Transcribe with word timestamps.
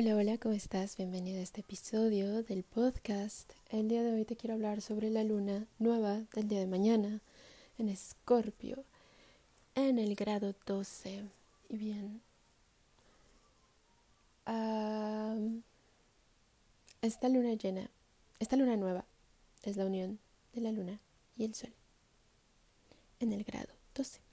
Hola, 0.00 0.14
hola, 0.14 0.38
¿cómo 0.38 0.54
estás? 0.54 0.96
Bienvenido 0.96 1.40
a 1.40 1.42
este 1.42 1.62
episodio 1.62 2.44
del 2.44 2.62
podcast. 2.62 3.50
El 3.68 3.88
día 3.88 4.04
de 4.04 4.12
hoy 4.12 4.24
te 4.24 4.36
quiero 4.36 4.54
hablar 4.54 4.80
sobre 4.80 5.10
la 5.10 5.24
luna 5.24 5.66
nueva 5.80 6.22
del 6.36 6.46
día 6.46 6.60
de 6.60 6.68
mañana 6.68 7.20
en 7.78 7.88
Escorpio, 7.88 8.84
en 9.74 9.98
el 9.98 10.14
grado 10.14 10.54
12. 10.66 11.24
Y 11.68 11.76
bien, 11.76 12.20
esta 17.02 17.28
luna 17.28 17.54
llena, 17.54 17.90
esta 18.38 18.54
luna 18.54 18.76
nueva 18.76 19.04
es 19.64 19.76
la 19.76 19.84
unión 19.84 20.20
de 20.52 20.60
la 20.60 20.70
luna 20.70 21.00
y 21.36 21.44
el 21.44 21.56
sol 21.56 21.72
en 23.18 23.32
el 23.32 23.42
grado 23.42 23.74
12. 23.96 24.20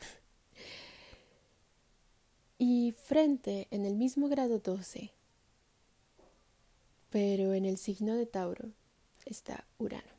Y 2.60 2.92
frente 2.92 3.68
en 3.72 3.88
el 3.88 3.96
mismo 3.96 4.30
grado 4.30 4.60
12 4.60 5.12
pero 7.16 7.54
en 7.54 7.64
el 7.64 7.78
signo 7.78 8.14
de 8.16 8.26
Tauro 8.26 8.72
está 9.26 9.64
Urano, 9.78 10.12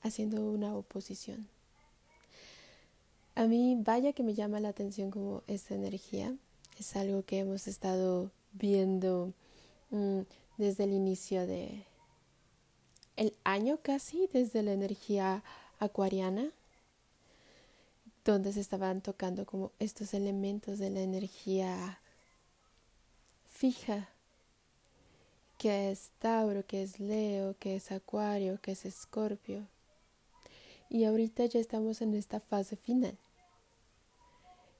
haciendo 0.00 0.42
una 0.50 0.74
oposición. 0.74 1.46
A 3.34 3.44
mí 3.44 3.76
vaya 3.78 4.14
que 4.14 4.22
me 4.22 4.32
llama 4.32 4.58
la 4.58 4.70
atención 4.70 5.10
como 5.10 5.42
esta 5.48 5.74
energía. 5.74 6.34
Es 6.78 6.96
algo 6.96 7.24
que 7.24 7.40
hemos 7.40 7.68
estado 7.68 8.30
viendo 8.52 9.34
mm, 9.90 10.20
desde 10.56 10.84
el 10.84 10.94
inicio 10.94 11.46
de 11.46 11.84
el 13.16 13.36
año 13.44 13.78
casi, 13.82 14.30
desde 14.32 14.62
la 14.62 14.72
energía 14.72 15.44
acuariana, 15.78 16.52
donde 18.24 18.54
se 18.54 18.60
estaban 18.60 19.02
tocando 19.02 19.44
como 19.44 19.72
estos 19.78 20.14
elementos 20.14 20.78
de 20.78 20.88
la 20.88 21.00
energía 21.00 22.00
fija 23.50 24.08
que 25.58 25.90
es 25.90 26.12
Tauro, 26.20 26.64
que 26.64 26.82
es 26.82 27.00
Leo, 27.00 27.56
que 27.58 27.76
es 27.76 27.90
Acuario, 27.90 28.60
que 28.62 28.72
es 28.72 28.86
Escorpio. 28.86 29.66
Y 30.88 31.04
ahorita 31.04 31.44
ya 31.46 31.58
estamos 31.58 32.00
en 32.00 32.14
esta 32.14 32.40
fase 32.40 32.76
final, 32.76 33.18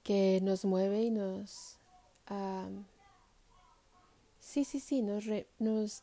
que 0.05 0.41
nos 0.43 0.65
mueve 0.65 1.03
y 1.03 1.11
nos... 1.11 1.79
sí, 4.39 4.65
sí, 4.65 4.81
sí, 4.81 5.03
nos, 5.03 5.25
nos... 5.59 6.03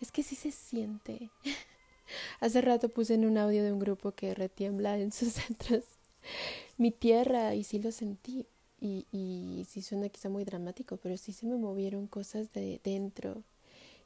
Es 0.00 0.10
que 0.10 0.22
sí 0.22 0.34
se 0.34 0.50
siente. 0.50 1.30
Hace 2.40 2.62
rato 2.62 2.88
puse 2.88 3.14
en 3.14 3.26
un 3.26 3.38
audio 3.38 3.62
de 3.62 3.72
un 3.72 3.78
grupo 3.78 4.12
que 4.12 4.34
retiembla 4.34 4.98
en 4.98 5.12
sus 5.12 5.32
centros 5.34 5.84
mi 6.78 6.90
tierra 6.90 7.54
y 7.54 7.62
sí 7.64 7.78
lo 7.78 7.92
sentí. 7.92 8.46
Y, 8.80 9.06
y 9.12 9.64
sí 9.66 9.80
suena 9.80 10.10
quizá 10.10 10.28
muy 10.28 10.44
dramático, 10.44 10.98
pero 10.98 11.16
sí 11.16 11.32
se 11.32 11.46
me 11.46 11.56
movieron 11.56 12.06
cosas 12.06 12.52
de 12.52 12.80
dentro 12.84 13.42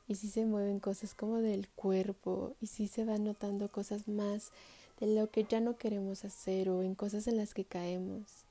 y 0.09 0.15
si 0.15 0.29
se 0.29 0.47
mueven 0.47 0.81
cosas 0.81 1.15
como 1.15 1.37
del 1.37 1.69
cuerpo 1.69 2.57
y 2.61 2.67
si 2.67 2.89
se 2.89 3.05
van 3.05 3.25
notando 3.25 3.71
cosas 3.71 4.09
más 4.09 4.51
de 4.99 5.07
lo 5.07 5.31
que 5.31 5.45
ya 5.45 5.61
no 5.61 5.77
queremos 5.77 6.25
hacer 6.25 6.71
o 6.71 6.83
en 6.83 6.95
cosas 6.95 7.27
en 7.29 7.37
las 7.37 7.55
que 7.55 7.65
caemos. 7.65 8.47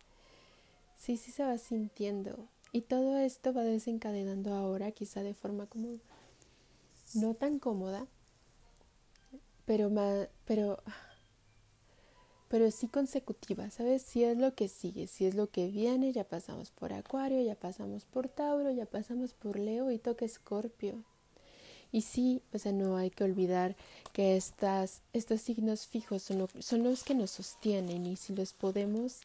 Sí, 0.96 1.18
sí 1.18 1.32
se 1.32 1.44
va 1.44 1.58
sintiendo 1.58 2.48
y 2.72 2.82
todo 2.82 3.18
esto 3.18 3.54
va 3.54 3.64
desencadenando 3.64 4.54
ahora 4.54 4.92
quizá 4.92 5.24
de 5.24 5.34
forma 5.34 5.66
como 5.66 5.98
no 7.16 7.34
tan 7.34 7.60
cómoda, 7.60 8.06
pero 9.66 9.90
más, 9.90 10.30
pero 10.46 10.84
pero 12.48 12.72
sí 12.72 12.88
consecutiva, 12.88 13.70
¿sabes? 13.72 14.02
Si 14.04 14.24
es 14.24 14.38
lo 14.38 14.56
que 14.56 14.68
sigue, 14.68 15.08
si 15.08 15.26
es 15.26 15.36
lo 15.36 15.50
que 15.50 15.68
viene, 15.68 16.14
ya 16.14 16.24
pasamos 16.24 16.72
por 16.72 16.94
Acuario, 16.94 17.42
ya 17.42 17.56
pasamos 17.56 18.06
por 18.06 18.30
Tauro, 18.30 18.72
ya 18.72 18.86
pasamos 18.86 19.34
por 19.34 19.60
Leo 19.60 19.92
y 19.92 20.00
toca 20.00 20.24
Escorpio. 20.24 21.04
Y 21.92 22.02
sí, 22.02 22.42
o 22.54 22.60
sea, 22.60 22.72
no 22.72 22.98
hay 22.98 23.10
que 23.10 23.24
olvidar 23.24 23.76
que 24.14 24.36
estas, 24.36 25.02
estos 25.14 25.42
signos 25.42 25.88
fijos 25.88 26.22
son, 26.22 26.48
son 26.60 26.84
los 26.84 27.04
que 27.04 27.16
nos 27.16 27.32
sostienen 27.32 28.06
y 28.06 28.16
si 28.16 28.36
los 28.36 28.54
podemos 28.54 29.22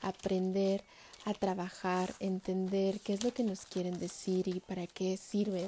aprender 0.00 0.82
a 1.24 1.34
trabajar, 1.34 2.14
entender 2.20 3.00
qué 3.00 3.12
es 3.12 3.24
lo 3.24 3.34
que 3.34 3.42
nos 3.42 3.66
quieren 3.66 3.98
decir 3.98 4.48
y 4.48 4.60
para 4.60 4.86
qué 4.86 5.16
sirven, 5.16 5.66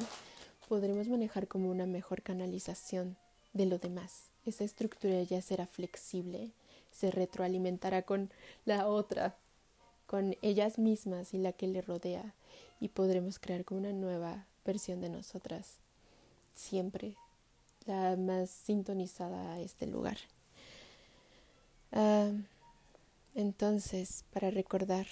podremos 0.68 1.08
manejar 1.08 1.48
como 1.48 1.70
una 1.70 1.86
mejor 1.86 2.22
canalización 2.22 3.16
de 3.52 3.66
lo 3.66 3.78
demás. 3.78 4.30
Esa 4.46 4.64
estructura 4.64 5.22
ya 5.22 5.42
será 5.42 5.66
flexible, 5.66 6.50
se 6.92 7.10
retroalimentará 7.10 8.02
con 8.02 8.30
la 8.64 8.86
otra, 8.86 9.34
con 10.06 10.36
ellas 10.40 10.78
mismas 10.78 11.34
y 11.34 11.38
la 11.38 11.52
que 11.52 11.66
le 11.66 11.82
rodea, 11.82 12.34
y 12.80 12.88
podremos 12.88 13.38
crear 13.38 13.64
como 13.64 13.80
una 13.80 13.92
nueva 13.92 14.46
versión 14.64 15.00
de 15.00 15.08
nosotras 15.08 15.78
siempre 16.58 17.14
la 17.86 18.16
más 18.16 18.50
sintonizada 18.50 19.54
a 19.54 19.60
este 19.60 19.86
lugar. 19.86 20.18
Ah, 21.92 22.32
entonces, 23.34 24.24
para 24.32 24.50
recordar, 24.50 25.06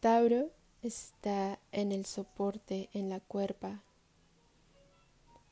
Tauro 0.00 0.50
está 0.82 1.58
en 1.72 1.92
el 1.92 2.04
soporte, 2.04 2.90
en 2.92 3.08
la 3.08 3.20
cuerpa, 3.20 3.82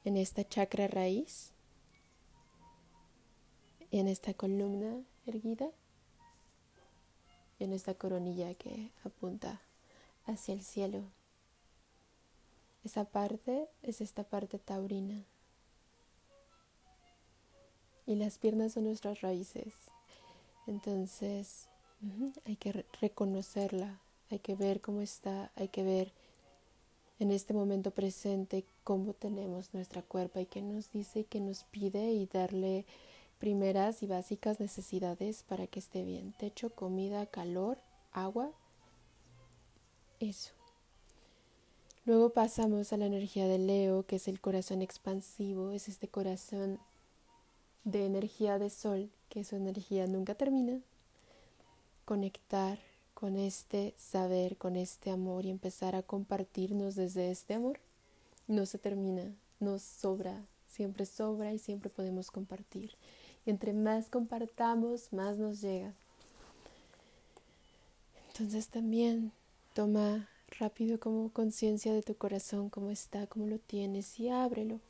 en 0.04 0.16
esta 0.16 0.46
chakra 0.46 0.88
raíz, 0.88 1.52
en 3.90 4.08
esta 4.08 4.34
columna 4.34 5.02
erguida 5.26 5.70
y 7.58 7.64
en 7.64 7.72
esta 7.72 7.94
coronilla 7.94 8.54
que 8.54 8.90
apunta 9.04 9.60
hacia 10.26 10.54
el 10.54 10.62
cielo. 10.62 11.17
Esa 12.88 13.04
parte 13.04 13.68
es 13.82 14.00
esta 14.00 14.24
parte 14.24 14.58
taurina. 14.58 15.22
Y 18.06 18.14
las 18.14 18.38
piernas 18.38 18.72
son 18.72 18.84
nuestras 18.84 19.20
raíces. 19.20 19.74
Entonces 20.66 21.68
hay 22.46 22.56
que 22.56 22.86
reconocerla, 22.98 24.00
hay 24.30 24.38
que 24.38 24.54
ver 24.54 24.80
cómo 24.80 25.02
está, 25.02 25.52
hay 25.54 25.68
que 25.68 25.82
ver 25.82 26.14
en 27.18 27.30
este 27.30 27.52
momento 27.52 27.90
presente 27.90 28.64
cómo 28.84 29.12
tenemos 29.12 29.74
nuestra 29.74 30.00
cuerpo 30.00 30.40
y 30.40 30.46
qué 30.46 30.62
nos 30.62 30.90
dice 30.90 31.20
y 31.20 31.24
qué 31.24 31.40
nos 31.40 31.64
pide 31.64 32.12
y 32.12 32.24
darle 32.24 32.86
primeras 33.38 34.02
y 34.02 34.06
básicas 34.06 34.60
necesidades 34.60 35.42
para 35.42 35.66
que 35.66 35.80
esté 35.80 36.04
bien. 36.04 36.32
Techo, 36.38 36.70
comida, 36.70 37.26
calor, 37.26 37.76
agua. 38.14 38.50
Eso. 40.20 40.57
Luego 42.08 42.30
pasamos 42.30 42.94
a 42.94 42.96
la 42.96 43.04
energía 43.04 43.46
de 43.46 43.58
Leo, 43.58 44.06
que 44.06 44.16
es 44.16 44.28
el 44.28 44.40
corazón 44.40 44.80
expansivo, 44.80 45.72
es 45.72 45.88
este 45.88 46.08
corazón 46.08 46.78
de 47.84 48.06
energía 48.06 48.58
de 48.58 48.70
sol, 48.70 49.10
que 49.28 49.44
su 49.44 49.56
energía 49.56 50.06
nunca 50.06 50.34
termina. 50.34 50.80
Conectar 52.06 52.78
con 53.12 53.36
este 53.36 53.92
saber, 53.98 54.56
con 54.56 54.76
este 54.76 55.10
amor 55.10 55.44
y 55.44 55.50
empezar 55.50 55.94
a 55.94 56.02
compartirnos 56.02 56.94
desde 56.94 57.30
este 57.30 57.52
amor. 57.52 57.78
No 58.46 58.64
se 58.64 58.78
termina, 58.78 59.30
nos 59.60 59.82
sobra, 59.82 60.46
siempre 60.66 61.04
sobra 61.04 61.52
y 61.52 61.58
siempre 61.58 61.90
podemos 61.90 62.30
compartir. 62.30 62.92
Y 63.44 63.50
entre 63.50 63.74
más 63.74 64.08
compartamos, 64.08 65.12
más 65.12 65.36
nos 65.36 65.60
llega. 65.60 65.92
Entonces 68.28 68.68
también 68.68 69.30
toma 69.74 70.26
rápido 70.58 70.98
como 70.98 71.32
conciencia 71.32 71.92
de 71.92 72.02
tu 72.02 72.16
corazón, 72.16 72.70
cómo 72.70 72.90
está, 72.90 73.26
cómo 73.26 73.46
lo 73.46 73.58
tienes 73.58 74.18
y 74.18 74.28
ábrelo. 74.28 74.80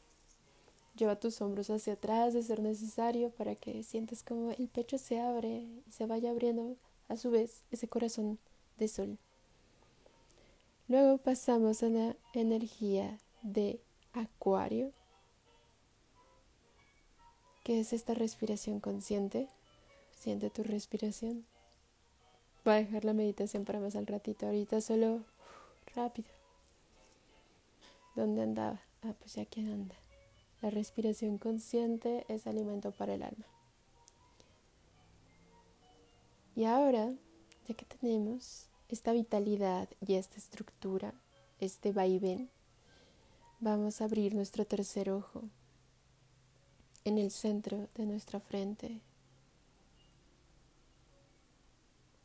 Lleva 0.96 1.20
tus 1.20 1.40
hombros 1.40 1.70
hacia 1.70 1.94
atrás 1.94 2.34
de 2.34 2.42
ser 2.42 2.60
necesario 2.60 3.30
para 3.30 3.54
que 3.54 3.82
sientas 3.82 4.22
como 4.22 4.50
el 4.50 4.68
pecho 4.68 4.98
se 4.98 5.20
abre 5.20 5.66
y 5.86 5.92
se 5.92 6.06
vaya 6.06 6.30
abriendo 6.30 6.76
a 7.08 7.16
su 7.16 7.30
vez 7.30 7.64
ese 7.70 7.88
corazón 7.88 8.38
de 8.78 8.88
sol. 8.88 9.18
Luego 10.88 11.18
pasamos 11.18 11.82
a 11.82 11.88
la 11.88 12.16
energía 12.32 13.18
de 13.42 13.80
acuario, 14.12 14.92
que 17.62 17.80
es 17.80 17.92
esta 17.92 18.14
respiración 18.14 18.80
consciente. 18.80 19.48
Siente 20.10 20.50
tu 20.50 20.62
respiración. 20.62 21.44
Voy 22.64 22.74
a 22.74 22.78
dejar 22.78 23.04
la 23.04 23.12
meditación 23.12 23.64
para 23.64 23.80
más 23.80 23.94
al 23.96 24.06
ratito. 24.06 24.46
Ahorita 24.46 24.80
solo 24.80 25.24
rápido. 25.98 26.28
¿Dónde 28.14 28.42
andaba? 28.42 28.80
Ah, 29.02 29.14
pues 29.18 29.34
ya 29.34 29.44
que 29.44 29.60
anda. 29.60 29.96
La 30.62 30.70
respiración 30.70 31.38
consciente 31.38 32.24
es 32.28 32.46
alimento 32.46 32.92
para 32.92 33.14
el 33.14 33.22
alma. 33.22 33.46
Y 36.54 36.64
ahora, 36.64 37.12
ya 37.66 37.74
que 37.74 37.84
tenemos 37.84 38.68
esta 38.88 39.12
vitalidad 39.12 39.88
y 40.06 40.14
esta 40.14 40.36
estructura, 40.36 41.14
este 41.60 41.92
vaivén, 41.92 42.48
vamos 43.60 44.00
a 44.00 44.04
abrir 44.04 44.34
nuestro 44.34 44.64
tercer 44.64 45.10
ojo 45.10 45.42
en 47.04 47.18
el 47.18 47.30
centro 47.30 47.88
de 47.96 48.06
nuestra 48.06 48.38
frente, 48.40 49.00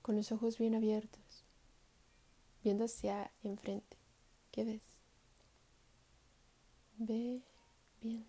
con 0.01 0.15
los 0.15 0.31
ojos 0.31 0.57
bien 0.57 0.75
abiertos 0.75 1.22
viendo 2.63 2.85
hacia 2.85 3.31
enfrente. 3.43 3.97
¿Qué 4.51 4.63
ves? 4.63 4.81
Ve 6.97 7.41
bien. 8.01 8.25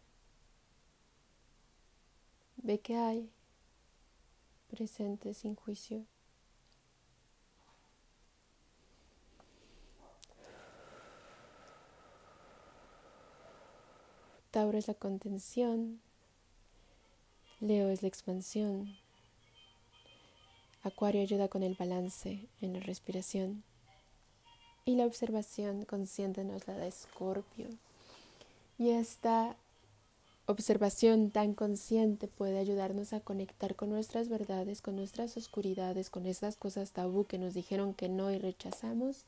Ve 2.56 2.80
que 2.80 2.96
hay 2.96 3.30
presente 4.68 5.34
sin 5.34 5.54
juicio. 5.54 6.04
Tauro 14.50 14.78
es 14.78 14.86
la 14.86 14.94
contención, 14.94 16.00
Leo 17.60 17.88
es 17.88 18.02
la 18.02 18.08
expansión, 18.08 18.96
Acuario 20.84 21.22
ayuda 21.22 21.48
con 21.48 21.62
el 21.62 21.74
balance 21.74 22.46
en 22.60 22.74
la 22.74 22.80
respiración 22.80 23.64
y 24.84 24.96
la 24.96 25.06
observación 25.06 25.84
consciente 25.84 26.44
nos 26.44 26.66
la 26.66 26.74
da 26.74 26.86
Escorpio. 26.86 27.68
Y 28.78 28.90
esta 28.90 29.56
observación 30.46 31.30
tan 31.30 31.54
consciente 31.54 32.28
puede 32.28 32.58
ayudarnos 32.58 33.12
a 33.12 33.20
conectar 33.20 33.76
con 33.76 33.88
nuestras 33.90 34.28
verdades, 34.28 34.82
con 34.82 34.96
nuestras 34.96 35.36
oscuridades, 35.36 36.10
con 36.10 36.26
esas 36.26 36.56
cosas 36.56 36.92
tabú 36.92 37.24
que 37.24 37.38
nos 37.38 37.54
dijeron 37.54 37.94
que 37.94 38.08
no 38.08 38.30
y 38.30 38.38
rechazamos. 38.38 39.24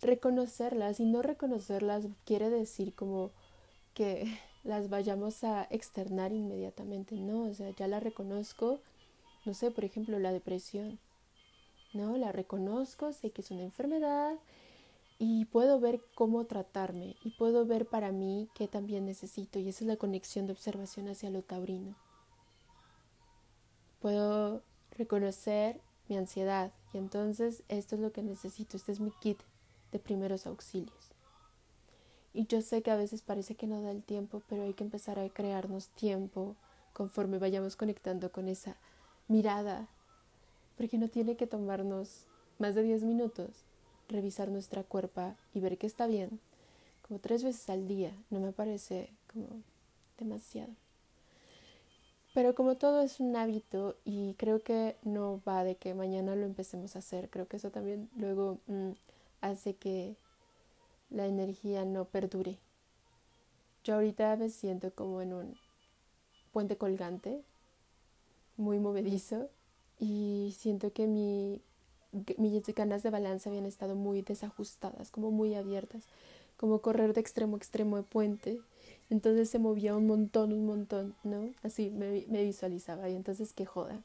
Reconocerlas 0.00 0.98
y 0.98 1.04
no 1.04 1.22
reconocerlas 1.22 2.06
quiere 2.24 2.50
decir 2.50 2.92
como 2.94 3.30
que 3.94 4.26
las 4.64 4.90
vayamos 4.90 5.44
a 5.44 5.66
externar 5.70 6.32
inmediatamente, 6.32 7.14
no, 7.14 7.44
o 7.44 7.54
sea, 7.54 7.70
ya 7.70 7.86
la 7.86 8.00
reconozco, 8.00 8.80
no 9.44 9.54
sé, 9.54 9.70
por 9.70 9.84
ejemplo, 9.84 10.18
la 10.18 10.32
depresión, 10.32 10.98
no, 11.94 12.16
la 12.16 12.32
reconozco, 12.32 13.12
sé 13.12 13.30
que 13.30 13.42
es 13.42 13.50
una 13.50 13.62
enfermedad 13.62 14.36
y 15.18 15.44
puedo 15.46 15.80
ver 15.80 16.02
cómo 16.14 16.44
tratarme 16.44 17.16
y 17.22 17.30
puedo 17.30 17.64
ver 17.66 17.86
para 17.86 18.12
mí 18.12 18.48
qué 18.54 18.68
también 18.68 19.06
necesito 19.06 19.58
y 19.58 19.68
esa 19.68 19.84
es 19.84 19.88
la 19.88 19.96
conexión 19.96 20.46
de 20.46 20.52
observación 20.52 21.08
hacia 21.08 21.30
lo 21.30 21.42
taurino. 21.42 21.94
Puedo 24.00 24.62
reconocer 24.90 25.80
mi 26.08 26.16
ansiedad 26.16 26.72
y 26.92 26.98
entonces 26.98 27.62
esto 27.68 27.94
es 27.94 28.00
lo 28.00 28.12
que 28.12 28.22
necesito, 28.22 28.76
este 28.76 28.92
es 28.92 29.00
mi 29.00 29.12
kit 29.20 29.40
de 29.92 29.98
primeros 29.98 30.46
auxilios. 30.46 31.10
Y 32.32 32.46
yo 32.46 32.60
sé 32.62 32.82
que 32.82 32.90
a 32.90 32.96
veces 32.96 33.22
parece 33.22 33.54
que 33.54 33.68
no 33.68 33.80
da 33.80 33.92
el 33.92 34.02
tiempo, 34.02 34.42
pero 34.48 34.64
hay 34.64 34.74
que 34.74 34.82
empezar 34.82 35.20
a 35.20 35.28
crearnos 35.28 35.88
tiempo 35.90 36.56
conforme 36.92 37.38
vayamos 37.38 37.76
conectando 37.76 38.32
con 38.32 38.48
esa 38.48 38.76
mirada, 39.28 39.88
porque 40.76 40.98
no 40.98 41.08
tiene 41.08 41.36
que 41.36 41.46
tomarnos 41.46 42.26
más 42.58 42.74
de 42.74 42.82
10 42.82 43.02
minutos 43.02 43.64
revisar 44.08 44.50
nuestra 44.50 44.82
cuerpa 44.82 45.36
y 45.54 45.60
ver 45.60 45.78
que 45.78 45.86
está 45.86 46.06
bien, 46.06 46.40
como 47.06 47.20
tres 47.20 47.42
veces 47.44 47.68
al 47.70 47.86
día, 47.86 48.12
no 48.30 48.40
me 48.40 48.52
parece 48.52 49.10
como 49.32 49.62
demasiado. 50.18 50.72
Pero 52.32 52.54
como 52.54 52.76
todo 52.76 53.00
es 53.02 53.20
un 53.20 53.36
hábito 53.36 53.96
y 54.04 54.34
creo 54.34 54.62
que 54.62 54.96
no 55.02 55.40
va 55.46 55.62
de 55.62 55.76
que 55.76 55.94
mañana 55.94 56.34
lo 56.34 56.44
empecemos 56.44 56.96
a 56.96 56.98
hacer, 56.98 57.30
creo 57.30 57.46
que 57.46 57.58
eso 57.58 57.70
también 57.70 58.10
luego 58.16 58.58
mm, 58.66 58.90
hace 59.40 59.74
que 59.76 60.16
la 61.10 61.26
energía 61.26 61.84
no 61.84 62.06
perdure. 62.06 62.58
Yo 63.84 63.94
ahorita 63.94 64.34
me 64.36 64.50
siento 64.50 64.92
como 64.92 65.20
en 65.20 65.32
un 65.32 65.56
puente 66.52 66.76
colgante, 66.76 67.42
muy 68.56 68.78
movedizo, 68.78 69.48
y 69.98 70.54
siento 70.58 70.92
que 70.92 71.06
mi 71.06 71.60
mis 72.38 72.62
ganas 72.74 73.02
de 73.02 73.10
balance 73.10 73.48
habían 73.48 73.66
estado 73.66 73.94
muy 73.94 74.22
desajustadas, 74.22 75.10
como 75.10 75.30
muy 75.30 75.54
abiertas, 75.54 76.04
como 76.56 76.80
correr 76.80 77.12
de 77.12 77.20
extremo 77.20 77.56
a 77.56 77.58
extremo 77.58 77.96
de 77.96 78.02
puente. 78.04 78.60
Entonces 79.10 79.50
se 79.50 79.58
movía 79.58 79.96
un 79.96 80.06
montón, 80.06 80.52
un 80.52 80.66
montón, 80.66 81.14
¿no? 81.24 81.50
Así 81.62 81.90
me, 81.90 82.24
me 82.28 82.44
visualizaba 82.44 83.08
y 83.08 83.16
entonces 83.16 83.52
qué 83.52 83.66
joda. 83.66 84.00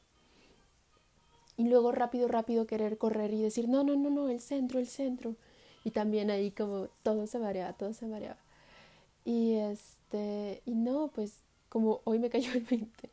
Y 1.56 1.68
luego 1.68 1.92
rápido, 1.92 2.26
rápido 2.28 2.66
querer 2.66 2.98
correr 2.98 3.32
y 3.32 3.42
decir, 3.42 3.68
no, 3.68 3.84
no, 3.84 3.96
no, 3.96 4.10
no, 4.10 4.28
el 4.28 4.40
centro, 4.40 4.78
el 4.78 4.86
centro. 4.86 5.36
Y 5.84 5.90
también 5.90 6.30
ahí 6.30 6.50
como 6.50 6.88
todo 7.02 7.26
se 7.26 7.38
mareaba, 7.38 7.72
todo 7.74 7.92
se 7.94 8.06
mareaba. 8.06 8.38
Y 9.24 9.54
este, 9.54 10.62
y 10.66 10.74
no, 10.74 11.10
pues 11.14 11.34
como 11.68 12.00
hoy 12.04 12.18
me 12.18 12.30
cayó 12.30 12.52
el 12.52 12.64
20 12.64 13.10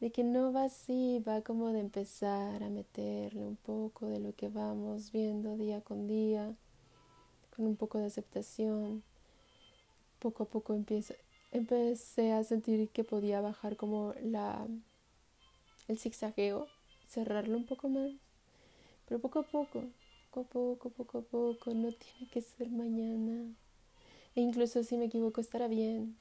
de 0.00 0.10
que 0.10 0.24
no 0.24 0.52
va 0.52 0.64
así, 0.64 1.22
va 1.26 1.42
como 1.42 1.72
de 1.72 1.80
empezar 1.80 2.62
a 2.62 2.70
meterle 2.70 3.44
un 3.44 3.56
poco 3.56 4.08
de 4.08 4.18
lo 4.18 4.34
que 4.34 4.48
vamos 4.48 5.12
viendo 5.12 5.56
día 5.56 5.82
con 5.82 6.06
día, 6.06 6.54
con 7.54 7.66
un 7.66 7.76
poco 7.76 7.98
de 7.98 8.06
aceptación. 8.06 9.02
Poco 10.18 10.44
a 10.44 10.46
poco 10.46 10.74
empiezo, 10.74 11.14
empecé 11.52 12.32
a 12.32 12.44
sentir 12.44 12.88
que 12.88 13.04
podía 13.04 13.40
bajar 13.40 13.76
como 13.76 14.14
la 14.22 14.66
el 15.88 15.98
zigzagueo, 15.98 16.68
cerrarlo 17.08 17.56
un 17.56 17.66
poco 17.66 17.88
más, 17.88 18.12
pero 19.06 19.20
poco 19.20 19.40
a 19.40 19.42
poco, 19.42 19.84
poco 20.30 20.40
a 20.40 20.44
poco, 20.44 20.90
poco 20.90 21.18
a 21.18 21.22
poco, 21.22 21.74
no 21.74 21.92
tiene 21.92 22.30
que 22.30 22.40
ser 22.40 22.70
mañana. 22.70 23.52
E 24.36 24.40
incluso 24.40 24.84
si 24.84 24.96
me 24.96 25.06
equivoco 25.06 25.40
estará 25.40 25.66
bien, 25.66 26.16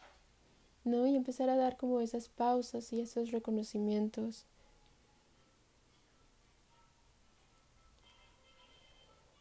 ¿no? 0.89 1.07
Y 1.07 1.15
empezar 1.15 1.49
a 1.49 1.55
dar 1.55 1.77
como 1.77 2.01
esas 2.01 2.29
pausas 2.29 2.91
y 2.93 3.01
esos 3.01 3.31
reconocimientos. 3.31 4.45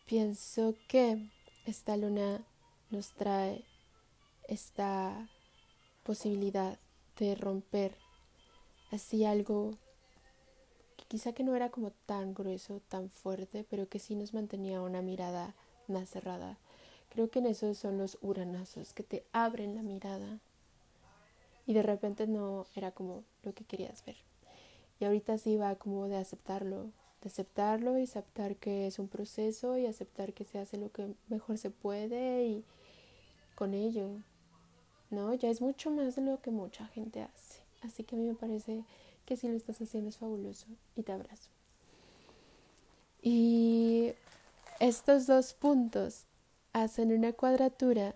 Pienso 0.07 0.75
que 0.89 1.29
esta 1.67 1.97
luna 1.97 2.43
nos 2.91 3.13
trae 3.13 3.65
esta 4.49 5.29
posibilidad 6.03 6.79
de 7.19 7.35
romper 7.35 7.95
así 8.91 9.27
algo 9.27 9.73
que 10.97 11.05
quizá 11.09 11.33
que 11.33 11.45
no 11.45 11.55
era 11.55 11.69
como 11.69 11.91
tan 12.07 12.33
grueso, 12.33 12.81
tan 12.89 13.11
fuerte, 13.11 13.67
pero 13.69 13.89
que 13.89 13.99
sí 13.99 14.15
nos 14.15 14.33
mantenía 14.33 14.81
una 14.81 15.03
mirada 15.03 15.55
más 15.89 16.09
cerrada. 16.09 16.57
Creo 17.11 17.31
que 17.31 17.41
en 17.41 17.47
eso 17.47 17.75
son 17.75 17.99
los 17.99 18.19
uranazos, 18.23 18.95
que 18.95 19.03
te 19.03 19.25
abren 19.33 19.75
la 19.75 19.83
mirada 19.83 20.41
y 21.69 21.75
de 21.75 21.83
repente 21.83 22.27
no 22.27 22.67
era 22.75 22.93
como 22.93 23.25
lo 23.43 23.53
que 23.53 23.63
querías 23.63 24.03
ver. 24.07 24.17
Y 24.99 25.05
ahorita 25.05 25.37
sí 25.37 25.59
va 25.59 25.75
como 25.75 26.09
de 26.09 26.17
aceptarlo, 26.17 26.85
de 27.21 27.29
aceptarlo 27.29 27.99
y 27.99 28.05
aceptar 28.05 28.57
que 28.57 28.87
es 28.87 28.99
un 28.99 29.07
proceso 29.07 29.77
y 29.77 29.85
aceptar 29.85 30.33
que 30.33 30.47
se 30.47 30.59
hace 30.59 30.79
lo 30.79 30.91
que 30.91 31.13
mejor 31.29 31.59
se 31.59 31.69
puede 31.69 32.47
y 32.47 32.65
con 33.55 33.75
ello, 33.75 34.09
¿no? 35.11 35.35
Ya 35.35 35.51
es 35.51 35.61
mucho 35.61 35.91
más 35.91 36.17
de 36.17 36.23
lo 36.23 36.41
que 36.41 36.51
mucha 36.51 36.87
gente 36.87 37.21
hace. 37.21 37.61
Así 37.83 38.03
que 38.03 38.17
a 38.17 38.19
mí 38.19 38.27
me 38.27 38.35
parece 38.35 38.83
que 39.27 39.37
si 39.37 39.47
lo 39.47 39.55
estás 39.55 39.79
haciendo 39.83 40.09
es 40.09 40.17
fabuloso 40.17 40.69
y 40.97 41.03
te 41.03 41.13
abrazo. 41.13 41.51
Y 43.21 44.15
estos 44.81 45.27
dos 45.27 45.53
puntos 45.53 46.25
hacen 46.73 47.13
una 47.13 47.35
cuadratura 47.35 48.15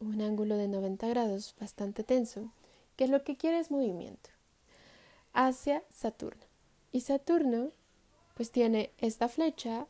un 0.00 0.20
ángulo 0.20 0.56
de 0.56 0.68
90 0.68 1.06
grados 1.08 1.54
bastante 1.60 2.04
tenso, 2.04 2.50
que 2.96 3.08
lo 3.08 3.24
que 3.24 3.36
quiere 3.36 3.58
es 3.58 3.70
movimiento, 3.70 4.30
hacia 5.32 5.82
Saturno. 5.90 6.44
Y 6.92 7.00
Saturno 7.00 7.70
pues 8.34 8.50
tiene 8.50 8.90
esta 8.98 9.28
flecha, 9.28 9.86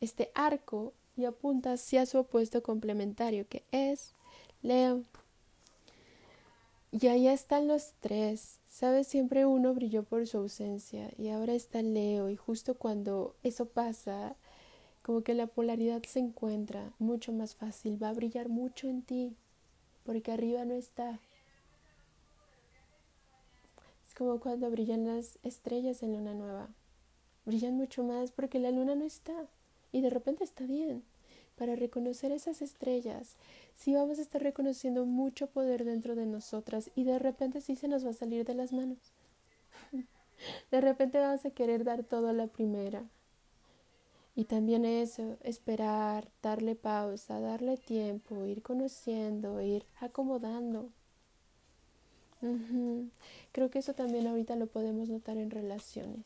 este 0.00 0.30
arco 0.34 0.92
y 1.16 1.24
apunta 1.24 1.72
hacia 1.72 2.06
su 2.06 2.18
opuesto 2.18 2.62
complementario 2.62 3.46
que 3.48 3.64
es 3.72 4.12
Leo. 4.62 5.02
Y 6.90 7.06
ahí 7.08 7.28
están 7.28 7.68
los 7.68 7.92
tres. 8.00 8.58
Sabes, 8.70 9.08
siempre 9.08 9.44
uno 9.44 9.74
brilló 9.74 10.04
por 10.04 10.26
su 10.26 10.38
ausencia 10.38 11.10
y 11.18 11.28
ahora 11.28 11.54
está 11.54 11.82
Leo 11.82 12.28
y 12.28 12.36
justo 12.36 12.74
cuando 12.74 13.34
eso 13.42 13.66
pasa, 13.66 14.36
como 15.08 15.22
que 15.22 15.32
la 15.32 15.46
polaridad 15.46 16.02
se 16.02 16.18
encuentra 16.18 16.92
mucho 16.98 17.32
más 17.32 17.54
fácil, 17.54 17.96
va 18.00 18.10
a 18.10 18.12
brillar 18.12 18.50
mucho 18.50 18.88
en 18.88 19.00
ti, 19.00 19.34
porque 20.04 20.32
arriba 20.32 20.66
no 20.66 20.74
está. 20.74 21.18
Es 24.06 24.14
como 24.14 24.38
cuando 24.38 24.70
brillan 24.70 25.06
las 25.06 25.38
estrellas 25.42 26.02
en 26.02 26.12
luna 26.12 26.34
nueva. 26.34 26.68
Brillan 27.46 27.74
mucho 27.74 28.04
más 28.04 28.32
porque 28.32 28.58
la 28.58 28.70
luna 28.70 28.96
no 28.96 29.06
está 29.06 29.46
y 29.92 30.02
de 30.02 30.10
repente 30.10 30.44
está 30.44 30.64
bien. 30.64 31.02
Para 31.56 31.74
reconocer 31.74 32.30
esas 32.30 32.60
estrellas, 32.60 33.36
sí 33.76 33.94
vamos 33.94 34.18
a 34.18 34.22
estar 34.22 34.42
reconociendo 34.42 35.06
mucho 35.06 35.46
poder 35.46 35.86
dentro 35.86 36.16
de 36.16 36.26
nosotras 36.26 36.90
y 36.94 37.04
de 37.04 37.18
repente 37.18 37.62
sí 37.62 37.76
se 37.76 37.88
nos 37.88 38.04
va 38.04 38.10
a 38.10 38.12
salir 38.12 38.44
de 38.44 38.52
las 38.52 38.74
manos. 38.74 38.98
De 40.70 40.82
repente 40.82 41.18
vamos 41.18 41.46
a 41.46 41.50
querer 41.50 41.82
dar 41.82 42.04
todo 42.04 42.28
a 42.28 42.34
la 42.34 42.46
primera 42.46 43.08
y 44.38 44.44
también 44.44 44.84
eso, 44.84 45.36
esperar, 45.42 46.30
darle 46.40 46.76
pausa, 46.76 47.40
darle 47.40 47.76
tiempo, 47.76 48.44
ir 48.44 48.62
conociendo, 48.62 49.60
ir 49.60 49.84
acomodando. 49.98 50.90
Creo 53.50 53.68
que 53.68 53.80
eso 53.80 53.94
también 53.94 54.28
ahorita 54.28 54.54
lo 54.54 54.68
podemos 54.68 55.08
notar 55.08 55.38
en 55.38 55.50
relaciones, 55.50 56.24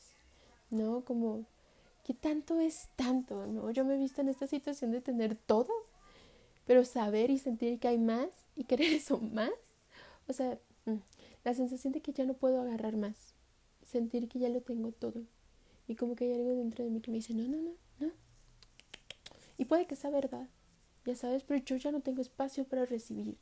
¿no? 0.69 1.00
Como, 1.07 1.47
¿qué 2.04 2.12
tanto 2.12 2.61
es 2.61 2.90
tanto? 2.97 3.71
Yo 3.71 3.83
me 3.87 3.95
he 3.95 3.99
visto 3.99 4.21
en 4.21 4.28
esta 4.28 4.47
situación 4.47 4.90
de 4.90 5.00
tener 5.00 5.35
todo 5.35 5.73
pero 6.66 6.85
saber 6.85 7.31
y 7.31 7.38
sentir 7.38 7.78
que 7.78 7.88
hay 7.88 7.99
más 7.99 8.28
y 8.57 8.64
querer 8.64 8.92
eso 8.92 9.21
más, 9.21 9.52
o 10.28 10.35
sea, 10.35 10.59
mm, 10.85 10.97
la 11.45 11.54
sensación 11.54 11.95
de 11.95 12.02
que 12.02 12.12
ya 12.12 12.26
no 12.26 12.35
puedo 12.35 12.61
agarrar 12.61 12.95
más, 12.99 13.16
sentir 13.87 14.28
que 14.28 14.38
ya 14.38 14.50
lo 14.50 14.61
tengo 14.61 14.92
todo 14.92 15.23
y 15.88 15.97
como 15.97 16.14
que 16.14 16.26
hay 16.26 16.35
algo 16.35 16.50
dentro 16.50 16.85
de 16.85 16.90
mí 16.90 17.00
que 17.00 17.11
me 17.11 17.16
dice, 17.16 17.33
no, 17.33 17.49
no, 17.49 17.57
no. 17.57 17.82
Y 19.62 19.64
puede 19.64 19.87
que 19.87 19.95
sea 19.95 20.11
verdad, 20.11 20.49
ya 21.04 21.14
sabes, 21.14 21.45
pero 21.45 21.62
yo 21.64 21.76
ya 21.76 21.92
no 21.92 22.00
tengo 22.00 22.21
espacio 22.21 22.64
para 22.64 22.85
recibir. 22.85 23.37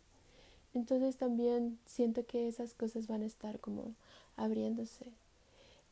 Entonces 0.75 1.17
también 1.17 1.79
siento 1.87 2.27
que 2.27 2.47
esas 2.47 2.75
cosas 2.75 3.07
van 3.07 3.23
a 3.23 3.27
estar 3.27 3.59
como 3.59 3.95
abriéndose. 4.37 5.07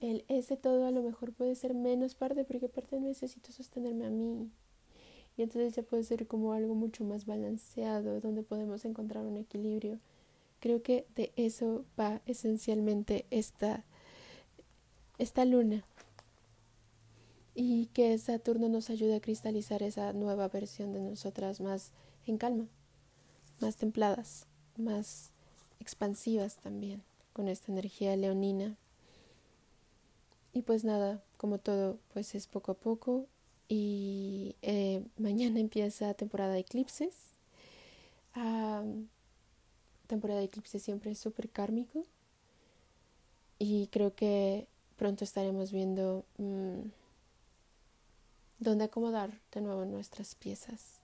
El 0.00 0.26
ese 0.28 0.58
todo 0.58 0.86
a 0.86 0.90
lo 0.90 1.02
mejor 1.02 1.32
puede 1.32 1.54
ser 1.54 1.72
menos 1.72 2.14
parte 2.14 2.44
porque 2.44 2.68
parte 2.68 3.00
necesito 3.00 3.52
sostenerme 3.52 4.04
a 4.04 4.10
mí. 4.10 4.50
Y 5.38 5.44
entonces 5.44 5.74
ya 5.74 5.82
puede 5.82 6.04
ser 6.04 6.26
como 6.26 6.52
algo 6.52 6.74
mucho 6.74 7.04
más 7.04 7.24
balanceado, 7.24 8.20
donde 8.20 8.42
podemos 8.42 8.84
encontrar 8.84 9.24
un 9.24 9.38
equilibrio. 9.38 9.98
Creo 10.60 10.82
que 10.82 11.06
de 11.16 11.32
eso 11.36 11.86
va 11.98 12.20
esencialmente 12.26 13.24
esta, 13.30 13.82
esta 15.16 15.46
luna. 15.46 15.84
Y 17.60 17.86
que 17.86 18.16
Saturno 18.18 18.68
nos 18.68 18.88
ayude 18.88 19.16
a 19.16 19.20
cristalizar 19.20 19.82
esa 19.82 20.12
nueva 20.12 20.46
versión 20.46 20.92
de 20.92 21.00
nosotras 21.00 21.60
más 21.60 21.90
en 22.24 22.38
calma, 22.38 22.68
más 23.58 23.76
templadas 23.76 24.46
más 24.78 25.32
expansivas 25.80 26.56
también 26.56 27.02
con 27.32 27.48
esta 27.48 27.70
energía 27.70 28.16
leonina. 28.16 28.76
Y 30.52 30.62
pues 30.62 30.84
nada, 30.84 31.22
como 31.36 31.58
todo, 31.58 31.98
pues 32.12 32.34
es 32.34 32.46
poco 32.46 32.72
a 32.72 32.74
poco. 32.74 33.26
Y 33.68 34.56
eh, 34.62 35.04
mañana 35.18 35.60
empieza 35.60 36.14
temporada 36.14 36.54
de 36.54 36.60
eclipses. 36.60 37.14
temporada 40.06 40.40
de 40.40 40.46
eclipses 40.46 40.82
siempre 40.82 41.10
es 41.10 41.18
súper 41.18 41.48
kármico. 41.50 42.04
Y 43.58 43.88
creo 43.88 44.14
que 44.14 44.66
pronto 44.96 45.24
estaremos 45.24 45.72
viendo 45.72 46.24
mm, 46.38 46.80
dónde 48.58 48.84
acomodar 48.84 49.40
de 49.52 49.60
nuevo 49.60 49.84
nuestras 49.84 50.34
piezas. 50.34 50.98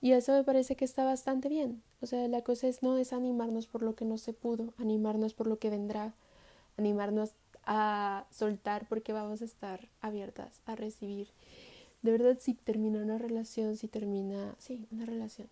Y 0.00 0.12
eso 0.12 0.32
me 0.32 0.44
parece 0.44 0.76
que 0.76 0.84
está 0.84 1.04
bastante 1.04 1.48
bien. 1.48 1.82
O 2.00 2.06
sea, 2.06 2.28
la 2.28 2.42
cosa 2.42 2.68
es 2.68 2.82
no 2.82 2.94
desanimarnos 2.94 3.66
por 3.66 3.82
lo 3.82 3.94
que 3.94 4.04
no 4.04 4.18
se 4.18 4.32
pudo, 4.32 4.74
animarnos 4.78 5.32
por 5.32 5.46
lo 5.46 5.58
que 5.58 5.70
vendrá, 5.70 6.14
animarnos 6.76 7.30
a 7.64 8.26
soltar 8.30 8.86
porque 8.88 9.12
vamos 9.12 9.40
a 9.40 9.46
estar 9.46 9.88
abiertas 10.00 10.60
a 10.66 10.76
recibir. 10.76 11.28
De 12.02 12.12
verdad, 12.12 12.36
si 12.38 12.52
termina 12.52 13.00
una 13.00 13.16
relación, 13.16 13.76
si 13.76 13.88
termina, 13.88 14.54
sí, 14.58 14.86
una 14.90 15.06
relación 15.06 15.48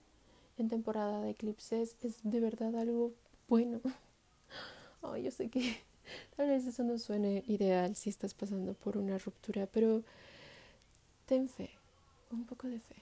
en 0.59 0.69
temporada 0.69 1.23
de 1.23 1.31
eclipses, 1.31 1.97
es 2.03 2.19
de 2.23 2.41
verdad 2.41 2.77
algo 2.77 3.13
bueno. 3.49 3.81
Oh, 5.05 5.17
yo 5.17 5.33
sé 5.33 5.49
que 5.49 5.79
tal 6.37 6.47
vez 6.47 6.65
eso 6.65 6.85
no 6.85 6.97
suene 6.97 7.43
ideal 7.49 7.97
si 7.97 8.09
estás 8.09 8.35
pasando 8.35 8.75
por 8.75 8.97
una 8.97 9.19
ruptura, 9.19 9.67
pero 9.67 10.05
ten 11.27 11.49
fe, 11.49 11.71
un 12.31 12.45
poco 12.45 12.69
de 12.69 12.81
fe. 12.81 12.97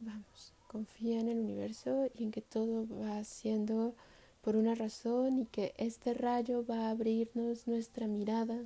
Vamos, 0.00 0.52
confía 0.66 1.20
en 1.20 1.28
el 1.28 1.38
universo 1.38 2.08
y 2.14 2.24
en 2.24 2.30
que 2.30 2.40
todo 2.42 2.86
va 3.00 3.22
siendo 3.24 3.94
por 4.42 4.56
una 4.56 4.74
razón 4.74 5.38
y 5.38 5.46
que 5.46 5.74
este 5.76 6.14
rayo 6.14 6.66
va 6.66 6.86
a 6.86 6.90
abrirnos 6.90 7.68
nuestra 7.68 8.06
mirada 8.06 8.64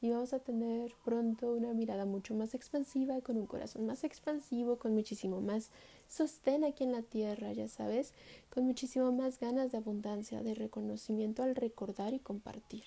y 0.00 0.10
vamos 0.10 0.32
a 0.32 0.38
tener 0.38 0.94
pronto 1.04 1.52
una 1.52 1.72
mirada 1.72 2.04
mucho 2.04 2.34
más 2.34 2.54
expansiva, 2.54 3.20
con 3.20 3.36
un 3.36 3.46
corazón 3.46 3.86
más 3.86 4.04
expansivo, 4.04 4.78
con 4.78 4.94
muchísimo 4.94 5.40
más 5.40 5.70
sostén 6.08 6.64
aquí 6.64 6.84
en 6.84 6.92
la 6.92 7.02
tierra, 7.02 7.52
ya 7.52 7.66
sabes, 7.66 8.14
con 8.50 8.64
muchísimo 8.64 9.10
más 9.10 9.40
ganas 9.40 9.72
de 9.72 9.78
abundancia, 9.78 10.42
de 10.42 10.54
reconocimiento 10.54 11.42
al 11.42 11.56
recordar 11.56 12.14
y 12.14 12.20
compartir. 12.20 12.84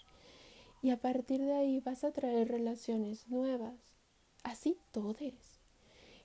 Y 0.81 0.91
a 0.91 0.97
partir 0.97 1.41
de 1.41 1.53
ahí 1.53 1.79
vas 1.81 2.03
a 2.03 2.11
traer 2.11 2.47
relaciones 2.47 3.27
nuevas, 3.27 3.75
así 4.43 4.77
todes. 4.91 5.33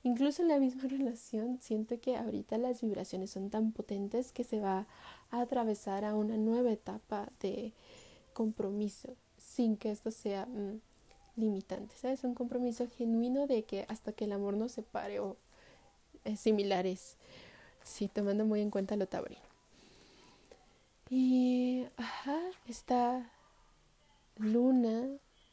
Incluso 0.02 0.42
en 0.42 0.48
la 0.48 0.58
misma 0.58 0.82
relación 0.88 1.58
siento 1.60 2.00
que 2.00 2.16
ahorita 2.16 2.58
las 2.58 2.80
vibraciones 2.80 3.30
son 3.30 3.50
tan 3.50 3.72
potentes 3.72 4.32
que 4.32 4.44
se 4.44 4.60
va 4.60 4.86
a 5.30 5.40
atravesar 5.40 6.04
a 6.04 6.14
una 6.14 6.36
nueva 6.36 6.70
etapa 6.70 7.28
de 7.40 7.72
compromiso 8.32 9.16
sin 9.38 9.76
que 9.76 9.90
esto 9.90 10.10
sea 10.10 10.46
mm, 10.46 10.80
limitante, 11.36 11.96
¿sabes? 11.96 12.24
Un 12.24 12.34
compromiso 12.34 12.86
genuino 12.96 13.46
de 13.46 13.64
que 13.64 13.84
hasta 13.88 14.12
que 14.12 14.24
el 14.26 14.32
amor 14.32 14.56
nos 14.56 14.72
separe 14.72 15.20
o 15.20 15.36
similares, 16.36 17.16
sí, 17.82 18.08
tomando 18.08 18.44
muy 18.44 18.60
en 18.60 18.70
cuenta 18.70 18.96
lo 18.96 19.06
taurino. 19.06 19.40
Y, 21.08 21.86
ajá, 21.96 22.40
esta 22.66 23.30
luna 24.38 25.08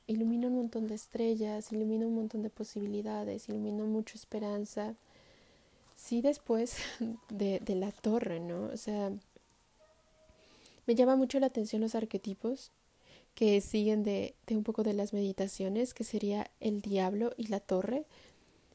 ilumina 0.07 0.47
un 0.47 0.55
montón 0.55 0.87
de 0.87 0.95
estrellas, 0.95 1.71
ilumina 1.71 2.05
un 2.07 2.15
montón 2.15 2.41
de 2.41 2.49
posibilidades, 2.49 3.49
ilumina 3.49 3.83
mucha 3.83 4.15
esperanza. 4.15 4.95
Sí, 5.95 6.21
después 6.21 6.77
de, 7.29 7.59
de 7.59 7.75
la 7.75 7.91
torre, 7.91 8.39
¿no? 8.39 8.65
O 8.73 8.77
sea, 8.77 9.11
me 10.85 10.95
llama 10.95 11.15
mucho 11.15 11.39
la 11.39 11.47
atención 11.47 11.81
los 11.81 11.95
arquetipos 11.95 12.71
que 13.35 13.61
siguen 13.61 14.03
de, 14.03 14.35
de, 14.47 14.57
un 14.57 14.63
poco 14.63 14.83
de 14.83 14.93
las 14.93 15.13
meditaciones, 15.13 15.93
que 15.93 16.03
sería 16.03 16.51
el 16.59 16.81
diablo 16.81 17.33
y 17.37 17.47
la 17.47 17.59
torre. 17.59 18.05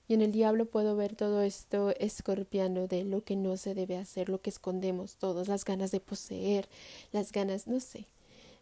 Y 0.08 0.14
en 0.14 0.22
el 0.22 0.32
diablo 0.32 0.64
puedo 0.64 0.96
ver 0.96 1.14
todo 1.14 1.42
esto 1.42 1.90
escorpiano 1.98 2.86
de 2.86 3.04
lo 3.04 3.22
que 3.22 3.36
no 3.36 3.56
se 3.58 3.74
debe 3.74 3.98
hacer, 3.98 4.30
lo 4.30 4.40
que 4.40 4.50
escondemos 4.50 5.16
todos, 5.16 5.48
las 5.48 5.64
ganas 5.66 5.90
de 5.90 6.00
poseer, 6.00 6.66
las 7.12 7.30
ganas, 7.30 7.66
no 7.66 7.78
sé, 7.78 8.06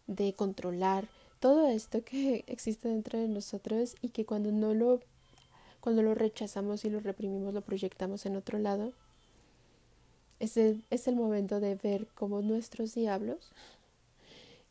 de 0.08 0.34
controlar, 0.34 1.08
todo 1.40 1.68
esto 1.68 2.04
que 2.04 2.44
existe 2.46 2.88
dentro 2.88 3.18
de 3.18 3.28
nosotros 3.28 3.94
y 4.00 4.08
que 4.10 4.24
cuando 4.24 4.52
no 4.52 4.74
lo 4.74 5.00
cuando 5.80 6.02
lo 6.02 6.14
rechazamos 6.14 6.84
y 6.84 6.90
lo 6.90 7.00
reprimimos 7.00 7.54
lo 7.54 7.60
proyectamos 7.60 8.26
en 8.26 8.36
otro 8.36 8.58
lado 8.58 8.92
es 10.40 10.56
el, 10.56 10.84
es 10.90 11.08
el 11.08 11.16
momento 11.16 11.60
de 11.60 11.76
ver 11.76 12.06
como 12.08 12.42
nuestros 12.42 12.94
diablos 12.94 13.52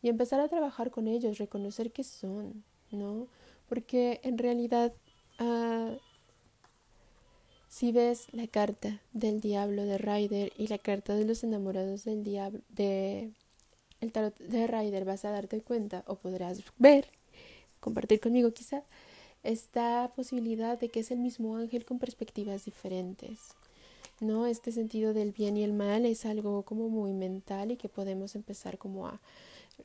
y 0.01 0.09
empezar 0.09 0.39
a 0.39 0.47
trabajar 0.47 0.91
con 0.91 1.07
ellos 1.07 1.37
reconocer 1.37 1.91
que 1.91 2.03
son 2.03 2.63
no 2.91 3.27
porque 3.69 4.19
en 4.23 4.37
realidad 4.37 4.93
uh, 5.39 5.97
si 7.67 7.91
ves 7.91 8.27
la 8.31 8.47
carta 8.47 9.01
del 9.13 9.41
diablo 9.41 9.83
de 9.83 9.97
Ryder 9.97 10.53
y 10.57 10.67
la 10.67 10.77
carta 10.77 11.15
de 11.15 11.25
los 11.25 11.43
enamorados 11.43 12.05
del 12.05 12.23
diablo 12.23 12.61
de 12.69 13.33
el 14.01 14.11
tarot 14.11 14.37
de 14.37 14.67
Rider 14.67 15.05
vas 15.05 15.25
a 15.25 15.31
darte 15.31 15.61
cuenta 15.61 16.03
o 16.07 16.15
podrás 16.15 16.61
ver, 16.77 17.07
compartir 17.79 18.19
conmigo 18.19 18.51
quizá, 18.51 18.83
esta 19.43 20.11
posibilidad 20.15 20.79
de 20.79 20.89
que 20.89 21.01
es 21.01 21.11
el 21.11 21.19
mismo 21.19 21.57
ángel 21.57 21.85
con 21.85 21.99
perspectivas 21.99 22.65
diferentes. 22.65 23.55
¿no? 24.19 24.45
Este 24.45 24.71
sentido 24.71 25.13
del 25.13 25.31
bien 25.31 25.57
y 25.57 25.63
el 25.63 25.73
mal 25.73 26.05
es 26.05 26.25
algo 26.25 26.63
como 26.63 26.89
muy 26.89 27.13
mental 27.13 27.71
y 27.71 27.77
que 27.77 27.89
podemos 27.89 28.35
empezar 28.35 28.77
como 28.77 29.07
a 29.07 29.19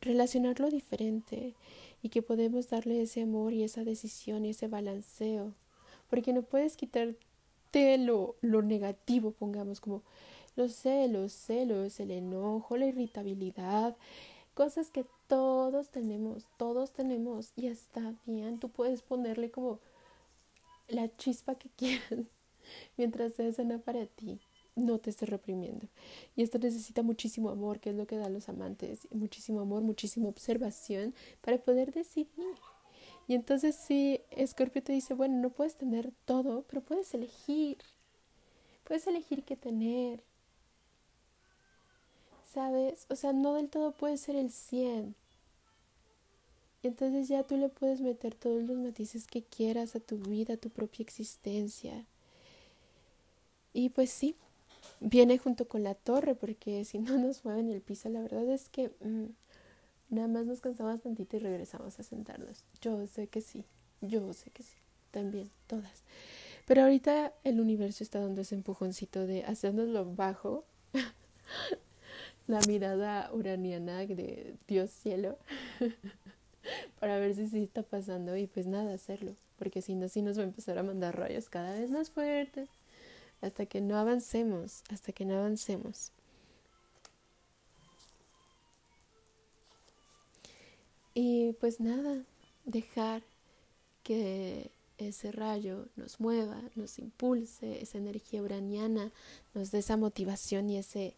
relacionarlo 0.00 0.70
diferente 0.70 1.54
y 2.02 2.08
que 2.08 2.22
podemos 2.22 2.68
darle 2.68 3.02
ese 3.02 3.22
amor 3.22 3.52
y 3.52 3.64
esa 3.64 3.84
decisión 3.84 4.44
y 4.44 4.50
ese 4.50 4.68
balanceo. 4.68 5.52
Porque 6.08 6.32
no 6.32 6.42
puedes 6.42 6.76
quitarte 6.76 7.98
lo, 7.98 8.36
lo 8.40 8.62
negativo, 8.62 9.32
pongamos 9.32 9.80
como 9.80 10.02
los 10.56 10.72
celos, 10.72 11.32
celos, 11.32 12.00
el 12.00 12.10
enojo, 12.10 12.76
la 12.76 12.86
irritabilidad, 12.86 13.96
cosas 14.54 14.90
que 14.90 15.04
todos 15.26 15.90
tenemos, 15.90 16.44
todos 16.56 16.92
tenemos 16.92 17.52
y 17.56 17.66
está 17.68 18.14
bien, 18.26 18.58
tú 18.58 18.68
puedes 18.68 19.02
ponerle 19.02 19.50
como 19.50 19.78
la 20.88 21.14
chispa 21.16 21.54
que 21.54 21.68
quieras 21.76 22.26
mientras 22.96 23.34
sea 23.34 23.52
sana 23.52 23.78
para 23.78 24.06
ti. 24.06 24.38
No 24.76 24.98
te 24.98 25.10
estés 25.10 25.28
reprimiendo. 25.28 25.88
Y 26.36 26.42
esto 26.42 26.58
necesita 26.58 27.02
muchísimo 27.02 27.50
amor, 27.50 27.80
que 27.80 27.90
es 27.90 27.96
lo 27.96 28.06
que 28.06 28.16
dan 28.16 28.32
los 28.32 28.48
amantes. 28.48 29.08
Muchísimo 29.10 29.60
amor, 29.60 29.82
muchísima 29.82 30.28
observación 30.28 31.12
para 31.40 31.58
poder 31.58 31.92
decidir. 31.92 32.28
Y 33.26 33.34
entonces 33.34 33.76
si 33.76 34.20
Scorpio 34.46 34.82
te 34.82 34.92
dice, 34.92 35.14
bueno, 35.14 35.36
no 35.36 35.50
puedes 35.50 35.76
tener 35.76 36.12
todo, 36.24 36.64
pero 36.68 36.82
puedes 36.82 37.12
elegir. 37.14 37.78
Puedes 38.84 39.06
elegir 39.06 39.44
qué 39.44 39.56
tener. 39.56 40.22
¿Sabes? 42.52 43.06
O 43.08 43.16
sea, 43.16 43.32
no 43.32 43.54
del 43.54 43.68
todo 43.68 43.92
puede 43.92 44.16
ser 44.16 44.36
el 44.36 44.50
100. 44.50 45.14
Y 46.82 46.86
entonces 46.86 47.28
ya 47.28 47.42
tú 47.42 47.56
le 47.56 47.68
puedes 47.68 48.00
meter 48.00 48.34
todos 48.34 48.62
los 48.62 48.76
matices 48.76 49.26
que 49.26 49.42
quieras 49.42 49.94
a 49.96 50.00
tu 50.00 50.16
vida, 50.16 50.54
a 50.54 50.56
tu 50.56 50.70
propia 50.70 51.02
existencia. 51.02 52.06
Y 53.72 53.90
pues 53.90 54.10
sí, 54.10 54.34
viene 55.00 55.38
junto 55.38 55.68
con 55.68 55.82
la 55.82 55.94
torre, 55.94 56.34
porque 56.34 56.84
si 56.84 56.98
no 56.98 57.18
nos 57.18 57.44
mueven 57.44 57.68
el 57.70 57.82
piso, 57.82 58.08
la 58.08 58.20
verdad 58.20 58.48
es 58.48 58.68
que 58.68 58.90
mm, 59.00 59.26
nada 60.08 60.28
más 60.28 60.46
nos 60.46 60.60
cansamos 60.60 61.02
tantito 61.02 61.36
y 61.36 61.40
regresamos 61.40 61.98
a 62.00 62.02
sentarnos. 62.02 62.64
Yo 62.80 63.06
sé 63.06 63.26
que 63.26 63.42
sí, 63.42 63.64
yo 64.00 64.32
sé 64.32 64.50
que 64.50 64.62
sí, 64.62 64.76
también, 65.10 65.50
todas. 65.66 66.02
Pero 66.66 66.82
ahorita 66.82 67.32
el 67.44 67.60
universo 67.60 68.02
está 68.02 68.20
dando 68.20 68.40
ese 68.40 68.54
empujoncito 68.54 69.26
de 69.26 69.44
hacernoslo 69.44 70.14
bajo. 70.14 70.64
la 72.46 72.60
mirada 72.66 73.30
uraniana 73.32 73.98
de 73.98 74.54
Dios 74.66 74.90
cielo. 74.90 75.38
para 76.98 77.18
ver 77.18 77.34
si 77.34 77.48
sí 77.48 77.62
está 77.62 77.82
pasando 77.82 78.36
y 78.36 78.46
pues 78.46 78.66
nada, 78.66 78.94
hacerlo. 78.94 79.34
Porque 79.58 79.82
si 79.82 79.94
no, 79.94 80.08
sí 80.08 80.22
nos 80.22 80.38
va 80.38 80.42
a 80.42 80.46
empezar 80.46 80.78
a 80.78 80.82
mandar 80.82 81.18
rayos 81.18 81.48
cada 81.48 81.74
vez 81.74 81.90
más 81.90 82.10
fuertes. 82.10 82.68
Hasta 83.40 83.66
que 83.66 83.80
no 83.80 83.96
avancemos, 83.96 84.82
hasta 84.90 85.12
que 85.12 85.24
no 85.24 85.38
avancemos. 85.38 86.12
Y 91.14 91.54
pues 91.54 91.80
nada, 91.80 92.22
dejar 92.64 93.22
que 94.02 94.70
ese 94.98 95.32
rayo 95.32 95.88
nos 95.96 96.20
mueva, 96.20 96.62
nos 96.76 96.98
impulse, 96.98 97.82
esa 97.82 97.98
energía 97.98 98.42
uraniana 98.42 99.10
nos 99.54 99.70
dé 99.70 99.78
esa 99.78 99.96
motivación 99.96 100.68
y 100.68 100.76
ese 100.76 101.14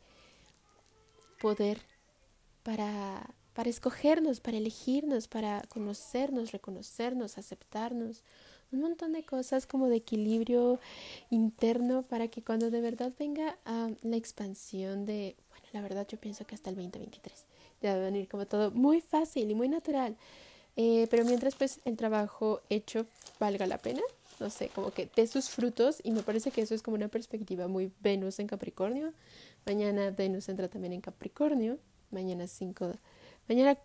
poder 1.42 1.78
para, 2.62 3.34
para 3.52 3.68
escogernos, 3.68 4.38
para 4.38 4.58
elegirnos, 4.58 5.26
para 5.26 5.62
conocernos, 5.62 6.52
reconocernos, 6.52 7.36
aceptarnos, 7.36 8.22
un 8.70 8.80
montón 8.80 9.12
de 9.12 9.24
cosas 9.24 9.66
como 9.66 9.88
de 9.88 9.96
equilibrio 9.96 10.78
interno 11.30 12.02
para 12.02 12.28
que 12.28 12.42
cuando 12.44 12.70
de 12.70 12.80
verdad 12.80 13.12
venga 13.18 13.58
la 14.02 14.16
expansión 14.16 15.04
de, 15.04 15.34
bueno, 15.50 15.66
la 15.72 15.82
verdad 15.82 16.06
yo 16.08 16.16
pienso 16.16 16.46
que 16.46 16.54
hasta 16.54 16.70
el 16.70 16.76
2023 16.76 17.44
ya 17.82 17.96
va 17.96 18.02
a 18.02 18.04
venir 18.04 18.28
como 18.28 18.46
todo 18.46 18.70
muy 18.70 19.00
fácil 19.00 19.50
y 19.50 19.54
muy 19.56 19.68
natural. 19.68 20.16
Eh, 20.76 21.08
pero 21.10 21.24
mientras 21.24 21.56
pues 21.56 21.80
el 21.84 21.96
trabajo 21.96 22.62
hecho 22.70 23.04
valga 23.40 23.66
la 23.66 23.78
pena, 23.78 24.00
no 24.40 24.50
sé, 24.50 24.68
como 24.68 24.90
que 24.90 25.08
dé 25.14 25.26
sus 25.26 25.50
frutos 25.50 26.00
y 26.02 26.12
me 26.12 26.22
parece 26.22 26.50
que 26.50 26.62
eso 26.62 26.74
es 26.74 26.82
como 26.82 26.96
una 26.96 27.08
perspectiva 27.08 27.68
muy 27.68 27.92
Venus 28.00 28.38
en 28.38 28.46
Capricornio. 28.46 29.12
Mañana 29.66 30.10
Venus 30.10 30.48
entra 30.48 30.68
también 30.68 30.92
en 30.92 31.00
Capricornio, 31.00 31.78
mañana 32.10 32.46
5, 32.46 32.92
mañana, 33.48 33.78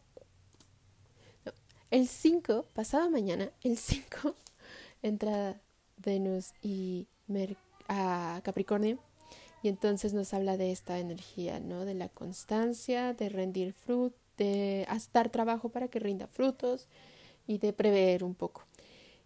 no, 1.45 1.51
el 1.91 2.07
5, 2.07 2.65
pasado 2.73 3.09
mañana, 3.09 3.51
el 3.63 3.77
5 3.77 4.35
entra 5.01 5.59
Venus 5.97 6.53
y 6.61 7.07
a 7.87 8.41
Capricornio 8.43 8.99
y 9.63 9.69
entonces 9.69 10.13
nos 10.13 10.33
habla 10.33 10.57
de 10.57 10.71
esta 10.71 10.99
energía, 10.99 11.59
¿no? 11.59 11.85
De 11.85 11.93
la 11.93 12.09
constancia, 12.09 13.13
de 13.13 13.29
rendir 13.29 13.73
fruto, 13.73 14.17
de 14.37 14.87
dar 15.13 15.29
trabajo 15.29 15.69
para 15.69 15.87
que 15.87 15.99
rinda 15.99 16.27
frutos 16.27 16.87
y 17.47 17.57
de 17.57 17.73
prever 17.73 18.23
un 18.23 18.35
poco. 18.35 18.63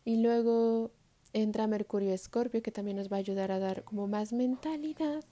Y 0.06 0.18
luego 0.18 0.92
entra 1.34 1.68
Mercurio 1.68 2.14
Escorpio, 2.14 2.62
que 2.62 2.72
también 2.72 2.98
nos 2.98 3.12
va 3.12 3.18
a 3.18 3.20
ayudar 3.20 3.52
a 3.52 3.60
dar 3.60 3.84
como 3.84 4.08
más 4.08 4.34
mentalidad 4.34 5.24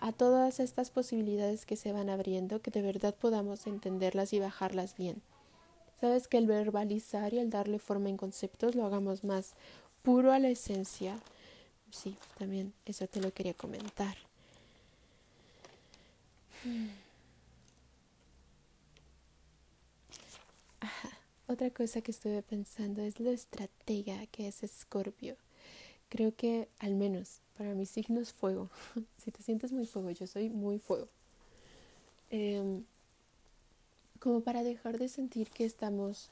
a 0.00 0.12
todas 0.12 0.58
estas 0.58 0.90
posibilidades 0.90 1.64
que 1.64 1.76
se 1.76 1.92
van 1.92 2.10
abriendo, 2.10 2.60
que 2.60 2.72
de 2.72 2.82
verdad 2.82 3.14
podamos 3.14 3.66
entenderlas 3.66 4.32
y 4.32 4.40
bajarlas 4.40 4.96
bien. 4.96 5.22
Sabes 6.00 6.26
que 6.26 6.38
el 6.38 6.48
verbalizar 6.48 7.32
y 7.32 7.38
el 7.38 7.50
darle 7.50 7.78
forma 7.78 8.08
en 8.08 8.16
conceptos 8.16 8.74
lo 8.74 8.84
hagamos 8.84 9.22
más 9.22 9.54
puro 10.02 10.32
a 10.32 10.40
la 10.40 10.48
esencia. 10.48 11.16
Sí, 11.92 12.16
también 12.38 12.72
eso 12.84 13.06
te 13.06 13.20
lo 13.20 13.32
quería 13.32 13.54
comentar. 13.54 14.16
Otra 21.52 21.68
cosa 21.68 22.00
que 22.00 22.12
estuve 22.12 22.40
pensando 22.40 23.02
es 23.02 23.20
lo 23.20 23.30
estratega 23.30 24.26
que 24.28 24.48
es 24.48 24.62
Escorpio. 24.62 25.36
Creo 26.08 26.34
que 26.34 26.66
al 26.78 26.94
menos 26.94 27.40
para 27.58 27.74
mi 27.74 27.84
signo 27.84 28.22
es 28.22 28.32
fuego. 28.32 28.70
si 29.22 29.30
te 29.30 29.42
sientes 29.42 29.70
muy 29.70 29.84
fuego, 29.84 30.10
yo 30.12 30.26
soy 30.26 30.48
muy 30.48 30.78
fuego. 30.78 31.08
Em, 32.30 32.84
como 34.18 34.40
para 34.40 34.62
dejar 34.62 34.98
de 34.98 35.08
sentir 35.08 35.50
que 35.50 35.66
estamos 35.66 36.30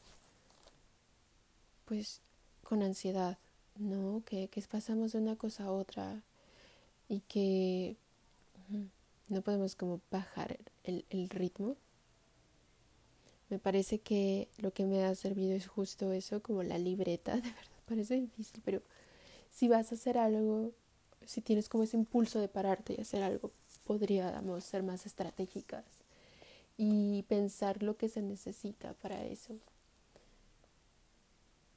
pues 1.84 2.22
con 2.64 2.82
ansiedad, 2.82 3.36
¿no? 3.76 4.22
Que, 4.24 4.48
que 4.48 4.62
pasamos 4.62 5.12
de 5.12 5.18
una 5.18 5.36
cosa 5.36 5.64
a 5.64 5.72
otra 5.72 6.22
y 7.10 7.20
que 7.28 7.94
no 9.28 9.42
podemos 9.42 9.76
como 9.76 10.00
bajar 10.10 10.56
el, 10.84 11.04
el 11.10 11.28
ritmo. 11.28 11.76
Me 13.50 13.58
parece 13.58 13.98
que 13.98 14.48
lo 14.58 14.72
que 14.72 14.86
me 14.86 15.04
ha 15.04 15.14
servido 15.16 15.54
es 15.56 15.66
justo 15.66 16.12
eso, 16.12 16.40
como 16.40 16.62
la 16.62 16.78
libreta, 16.78 17.34
de 17.36 17.42
verdad, 17.42 17.82
parece 17.86 18.14
difícil, 18.20 18.62
pero 18.64 18.80
si 19.50 19.68
vas 19.68 19.90
a 19.90 19.96
hacer 19.96 20.16
algo, 20.16 20.72
si 21.26 21.40
tienes 21.40 21.68
como 21.68 21.84
ese 21.84 21.96
impulso 21.96 22.40
de 22.40 22.48
pararte 22.48 22.94
y 22.96 23.00
hacer 23.00 23.24
algo, 23.24 23.50
podríamos 23.84 24.62
ser 24.62 24.84
más 24.84 25.04
estratégicas 25.04 25.84
y 26.76 27.24
pensar 27.24 27.82
lo 27.82 27.96
que 27.96 28.08
se 28.08 28.22
necesita 28.22 28.94
para 28.94 29.24
eso. 29.26 29.58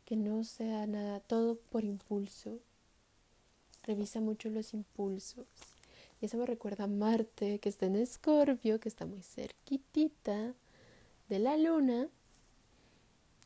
Que 0.06 0.16
no 0.16 0.44
sea 0.44 0.86
nada, 0.86 1.20
todo 1.22 1.56
por 1.56 1.84
impulso. 1.84 2.60
Revisa 3.84 4.22
mucho 4.22 4.50
los 4.50 4.74
impulsos. 4.74 5.48
Y 6.22 6.28
eso 6.28 6.38
me 6.38 6.46
recuerda 6.46 6.84
a 6.84 6.88
Marte, 6.88 7.60
que 7.60 7.70
está 7.70 7.88
en 7.88 7.96
Escorpio, 7.96 8.80
que 8.80 8.90
está 8.90 9.06
muy 9.06 9.24
cerquitita 9.24 10.54
de 11.34 11.40
la 11.40 11.58
luna 11.58 12.10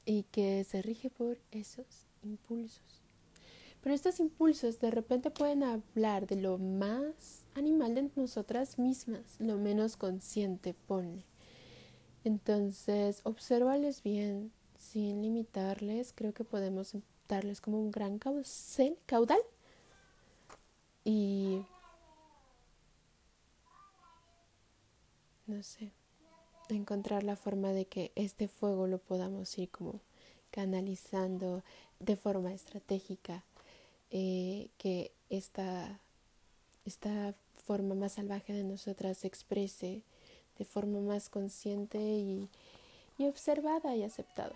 y 0.04 0.23
que 0.23 0.65
se 0.65 0.82
rige 0.82 1.10
por 1.10 1.39
esos 1.52 2.06
impulsos. 2.21 3.02
Pero 3.82 3.95
estos 3.95 4.19
impulsos 4.19 4.82
de 4.82 4.91
repente 4.91 5.32
pueden 5.32 5.63
hablar 5.63 6.28
de 6.28 6.36
lo 6.36 6.58
más 6.58 7.45
animal 7.56 7.95
de 7.95 8.12
nosotras 8.17 8.78
mismas, 8.78 9.39
lo 9.39 9.56
menos 9.56 9.95
consciente 9.95 10.73
pone. 10.73 11.23
Entonces, 12.26 13.21
observales 13.23 14.04
bien, 14.04 14.52
sin 14.78 15.21
limitarles, 15.21 16.12
creo 16.13 16.34
que 16.34 16.43
podemos 16.43 16.93
darles 17.30 17.62
como 17.62 17.80
un 17.80 17.91
gran 17.91 18.19
caudal 18.19 19.39
y 21.06 21.62
no 25.45 25.63
sé, 25.63 25.93
encontrar 26.75 27.23
la 27.23 27.36
forma 27.36 27.71
de 27.71 27.86
que 27.86 28.12
este 28.15 28.47
fuego 28.47 28.88
lo 28.88 28.97
podamos 28.97 29.58
ir 29.58 29.69
como 29.69 30.01
canalizando 30.51 31.63
de 31.99 32.15
forma 32.15 32.53
estratégica, 32.53 33.43
eh, 34.12 34.69
que 34.77 35.12
esta, 35.30 35.99
esta 36.86 37.36
forma 37.65 37.95
más 37.95 38.13
salvaje 38.13 38.53
de 38.53 38.63
nosotras 38.63 39.17
se 39.19 39.27
exprese 39.27 40.01
de 40.58 40.65
forma 40.65 40.99
más 40.99 41.30
consciente 41.30 41.99
y, 41.99 42.49
y 43.17 43.27
observada 43.27 43.95
y 43.95 44.03
aceptada. 44.03 44.56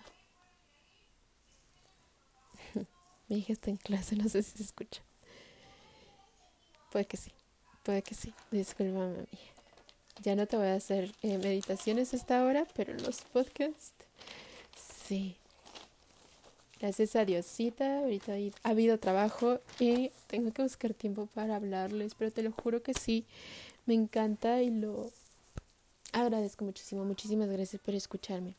Mi 3.28 3.38
hija 3.38 3.52
está 3.52 3.70
en 3.70 3.76
clase, 3.76 4.16
no 4.16 4.28
sé 4.28 4.42
si 4.42 4.56
se 4.56 4.64
escucha. 4.64 5.02
Puede 6.90 7.06
que 7.06 7.16
sí, 7.16 7.32
puede 7.84 8.02
que 8.02 8.14
sí. 8.14 8.34
Disculpame, 8.50 9.16
mi 9.16 9.28
hija. 9.32 9.51
Ya 10.20 10.36
no 10.36 10.46
te 10.46 10.56
voy 10.56 10.66
a 10.66 10.74
hacer 10.74 11.10
eh, 11.22 11.38
meditaciones 11.38 12.14
hasta 12.14 12.40
ahora, 12.40 12.66
pero 12.74 12.94
los 12.94 13.22
podcasts, 13.22 13.92
sí. 15.06 15.36
Gracias 16.80 17.16
a 17.16 17.24
Diosita, 17.24 18.00
ahorita 18.00 18.32
ha 18.64 18.68
habido 18.68 18.98
trabajo 18.98 19.60
y 19.78 20.10
tengo 20.26 20.52
que 20.52 20.62
buscar 20.62 20.94
tiempo 20.94 21.28
para 21.34 21.56
hablarles, 21.56 22.14
pero 22.16 22.30
te 22.32 22.42
lo 22.42 22.52
juro 22.52 22.82
que 22.82 22.92
sí, 22.92 23.24
me 23.86 23.94
encanta 23.94 24.62
y 24.62 24.70
lo 24.70 25.10
agradezco 26.12 26.64
muchísimo. 26.64 27.04
Muchísimas 27.04 27.48
gracias 27.48 27.80
por 27.80 27.94
escucharme. 27.94 28.54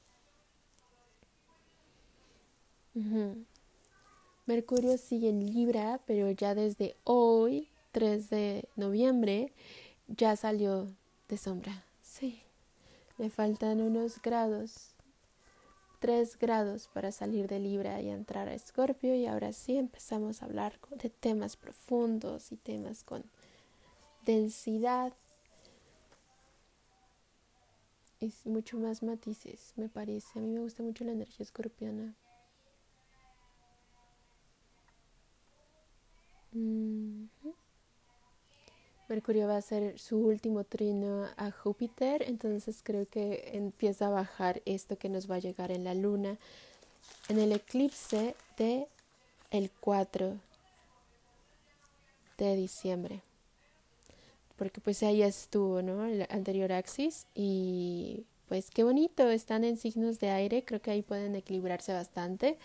Mercurio 4.46 4.98
sigue 4.98 5.30
en 5.30 5.46
Libra, 5.54 6.00
pero 6.06 6.30
ya 6.32 6.54
desde 6.56 6.96
hoy, 7.04 7.68
3 7.92 8.30
de 8.30 8.66
noviembre, 8.76 9.52
ya 10.08 10.36
salió 10.36 10.88
de 11.34 11.38
sombra. 11.38 11.84
Sí, 12.04 12.44
le 13.18 13.32
faltan 13.32 13.82
unos 13.82 14.22
grados, 14.22 14.94
tres 16.00 16.38
grados 16.38 16.88
para 16.94 17.12
salir 17.12 17.48
de 17.48 17.60
Libra 17.60 18.00
y 18.02 18.10
entrar 18.10 18.48
a 18.48 18.54
Escorpio 18.54 19.16
y 19.16 19.26
ahora 19.26 19.52
sí 19.52 19.78
empezamos 19.78 20.42
a 20.42 20.46
hablar 20.46 20.80
de 20.92 21.10
temas 21.10 21.58
profundos 21.58 22.52
y 22.52 22.58
temas 22.58 23.04
con 23.04 23.24
densidad 24.28 25.12
y 28.20 28.32
mucho 28.46 28.78
más 28.78 29.02
matices, 29.02 29.74
me 29.76 29.90
parece. 29.90 30.38
A 30.38 30.42
mí 30.44 30.50
me 30.50 30.60
gusta 30.60 30.84
mucho 30.84 31.04
la 31.04 31.14
energía 31.14 31.44
escorpiana. 31.44 32.14
Mercurio 39.14 39.48
va 39.48 39.58
a 39.58 39.62
ser 39.62 40.00
su 40.00 40.18
último 40.18 40.64
trino 40.64 41.28
a 41.38 41.52
Júpiter, 41.52 42.24
entonces 42.24 42.82
creo 42.82 43.08
que 43.08 43.52
empieza 43.54 44.08
a 44.08 44.10
bajar 44.10 44.64
esto 44.66 44.98
que 44.98 45.08
nos 45.08 45.30
va 45.30 45.36
a 45.36 45.40
llegar 45.40 45.70
en 45.70 45.84
la 45.84 45.94
luna 45.94 46.40
en 47.30 47.38
el 47.38 47.52
eclipse 47.52 48.36
de 48.58 48.88
el 49.52 49.70
4 49.82 50.36
de 52.40 52.56
diciembre. 52.56 53.22
Porque 54.56 54.82
pues 54.82 55.04
ahí 55.04 55.22
estuvo, 55.22 55.84
¿no? 55.84 56.08
El 56.08 56.24
anterior 56.32 56.72
axis 56.72 57.28
y 57.36 58.26
pues 58.48 58.72
qué 58.72 58.84
bonito, 58.84 59.30
están 59.30 59.64
en 59.64 59.78
signos 59.78 60.20
de 60.20 60.32
aire, 60.32 60.66
creo 60.66 60.82
que 60.82 60.90
ahí 60.90 61.04
pueden 61.04 61.36
equilibrarse 61.36 61.94
bastante. 61.94 62.58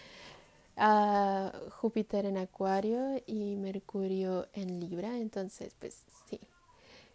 Uh, 0.80 1.70
Júpiter 1.70 2.24
en 2.24 2.36
Acuario 2.36 3.20
y 3.26 3.56
Mercurio 3.56 4.46
en 4.52 4.78
Libra, 4.78 5.18
entonces 5.18 5.74
pues 5.76 6.04
sí, 6.30 6.38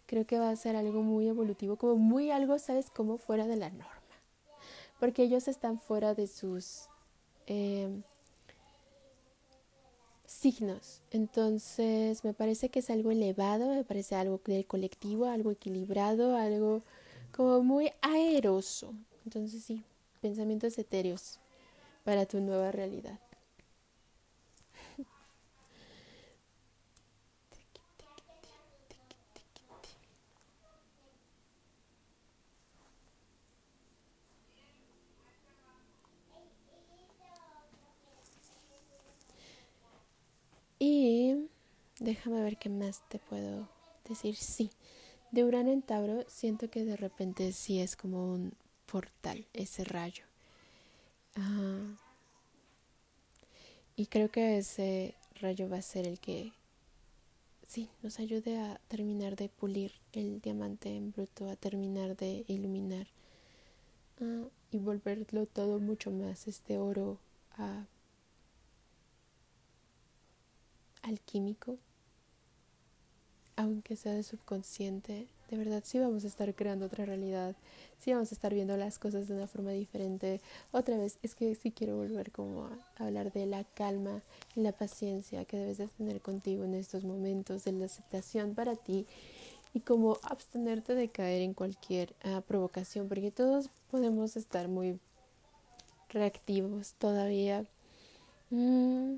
creo 0.04 0.26
que 0.26 0.38
va 0.38 0.50
a 0.50 0.56
ser 0.56 0.76
algo 0.76 1.02
muy 1.02 1.28
evolutivo, 1.28 1.76
como 1.76 1.96
muy 1.96 2.30
algo, 2.30 2.58
¿sabes? 2.58 2.90
Como 2.90 3.16
fuera 3.16 3.46
de 3.46 3.56
la 3.56 3.70
norma, 3.70 3.88
porque 5.00 5.22
ellos 5.22 5.48
están 5.48 5.78
fuera 5.78 6.14
de 6.14 6.26
sus... 6.26 6.88
Eh, 7.46 7.88
signos. 10.26 11.00
Entonces, 11.10 12.24
me 12.24 12.34
parece 12.34 12.68
que 12.68 12.80
es 12.80 12.90
algo 12.90 13.10
elevado, 13.10 13.68
me 13.70 13.84
parece 13.84 14.14
algo 14.14 14.40
del 14.44 14.66
colectivo, 14.66 15.26
algo 15.26 15.50
equilibrado, 15.50 16.36
algo 16.36 16.82
como 17.32 17.62
muy 17.62 17.92
aeroso. 18.02 18.92
Entonces, 19.24 19.62
sí, 19.64 19.84
pensamientos 20.20 20.76
etéreos 20.78 21.38
para 22.04 22.26
tu 22.26 22.40
nueva 22.40 22.70
realidad. 22.72 23.18
Y 40.86 41.48
déjame 41.98 42.42
ver 42.42 42.58
qué 42.58 42.68
más 42.68 43.00
te 43.08 43.18
puedo 43.18 43.66
decir. 44.06 44.36
Sí, 44.36 44.70
de 45.30 45.42
Urano 45.42 45.72
en 45.72 45.80
Tauro 45.80 46.26
siento 46.28 46.68
que 46.68 46.84
de 46.84 46.94
repente 46.94 47.52
sí 47.52 47.80
es 47.80 47.96
como 47.96 48.30
un 48.30 48.52
portal 48.84 49.46
ese 49.54 49.84
rayo. 49.84 50.24
y 53.96 54.06
creo 54.08 54.30
que 54.30 54.58
ese 54.58 55.14
rayo 55.40 55.70
va 55.70 55.78
a 55.78 55.82
ser 55.82 56.06
el 56.06 56.20
que 56.20 56.52
sí 57.66 57.88
nos 58.02 58.18
ayude 58.18 58.58
a 58.58 58.78
terminar 58.88 59.36
de 59.36 59.48
pulir 59.48 59.92
el 60.12 60.42
diamante 60.42 60.94
en 60.94 61.12
bruto, 61.12 61.48
a 61.48 61.56
terminar 61.56 62.14
de 62.14 62.44
iluminar 62.46 63.06
ah, 64.20 64.44
y 64.70 64.78
volverlo 64.80 65.46
todo 65.46 65.78
mucho 65.78 66.10
más 66.10 66.46
este 66.46 66.76
oro 66.76 67.18
a 67.56 67.86
alquímico, 71.04 71.78
aunque 73.56 73.96
sea 73.96 74.12
de 74.12 74.22
subconsciente, 74.22 75.28
de 75.50 75.56
verdad 75.56 75.82
sí 75.84 75.98
vamos 75.98 76.24
a 76.24 76.26
estar 76.26 76.52
creando 76.54 76.86
otra 76.86 77.04
realidad, 77.04 77.54
sí 78.00 78.12
vamos 78.12 78.32
a 78.32 78.34
estar 78.34 78.52
viendo 78.52 78.76
las 78.76 78.98
cosas 78.98 79.28
de 79.28 79.34
una 79.34 79.46
forma 79.46 79.70
diferente. 79.70 80.40
Otra 80.72 80.96
vez, 80.96 81.18
es 81.22 81.34
que 81.34 81.54
sí 81.54 81.70
quiero 81.70 81.96
volver 81.96 82.32
como 82.32 82.64
a 82.64 82.78
hablar 82.98 83.32
de 83.32 83.46
la 83.46 83.64
calma 83.64 84.22
y 84.56 84.60
la 84.60 84.72
paciencia 84.72 85.44
que 85.44 85.56
debes 85.56 85.78
de 85.78 85.86
tener 85.86 86.20
contigo 86.20 86.64
en 86.64 86.74
estos 86.74 87.04
momentos, 87.04 87.64
de 87.64 87.72
la 87.72 87.86
aceptación 87.86 88.54
para 88.54 88.74
ti 88.74 89.06
y 89.74 89.80
como 89.80 90.18
abstenerte 90.22 90.94
de 90.94 91.08
caer 91.08 91.42
en 91.42 91.54
cualquier 91.54 92.14
ah, 92.24 92.42
provocación, 92.46 93.08
porque 93.08 93.30
todos 93.30 93.70
podemos 93.90 94.36
estar 94.36 94.68
muy 94.68 94.98
reactivos 96.10 96.94
todavía. 96.94 97.64
Mm, 98.50 99.16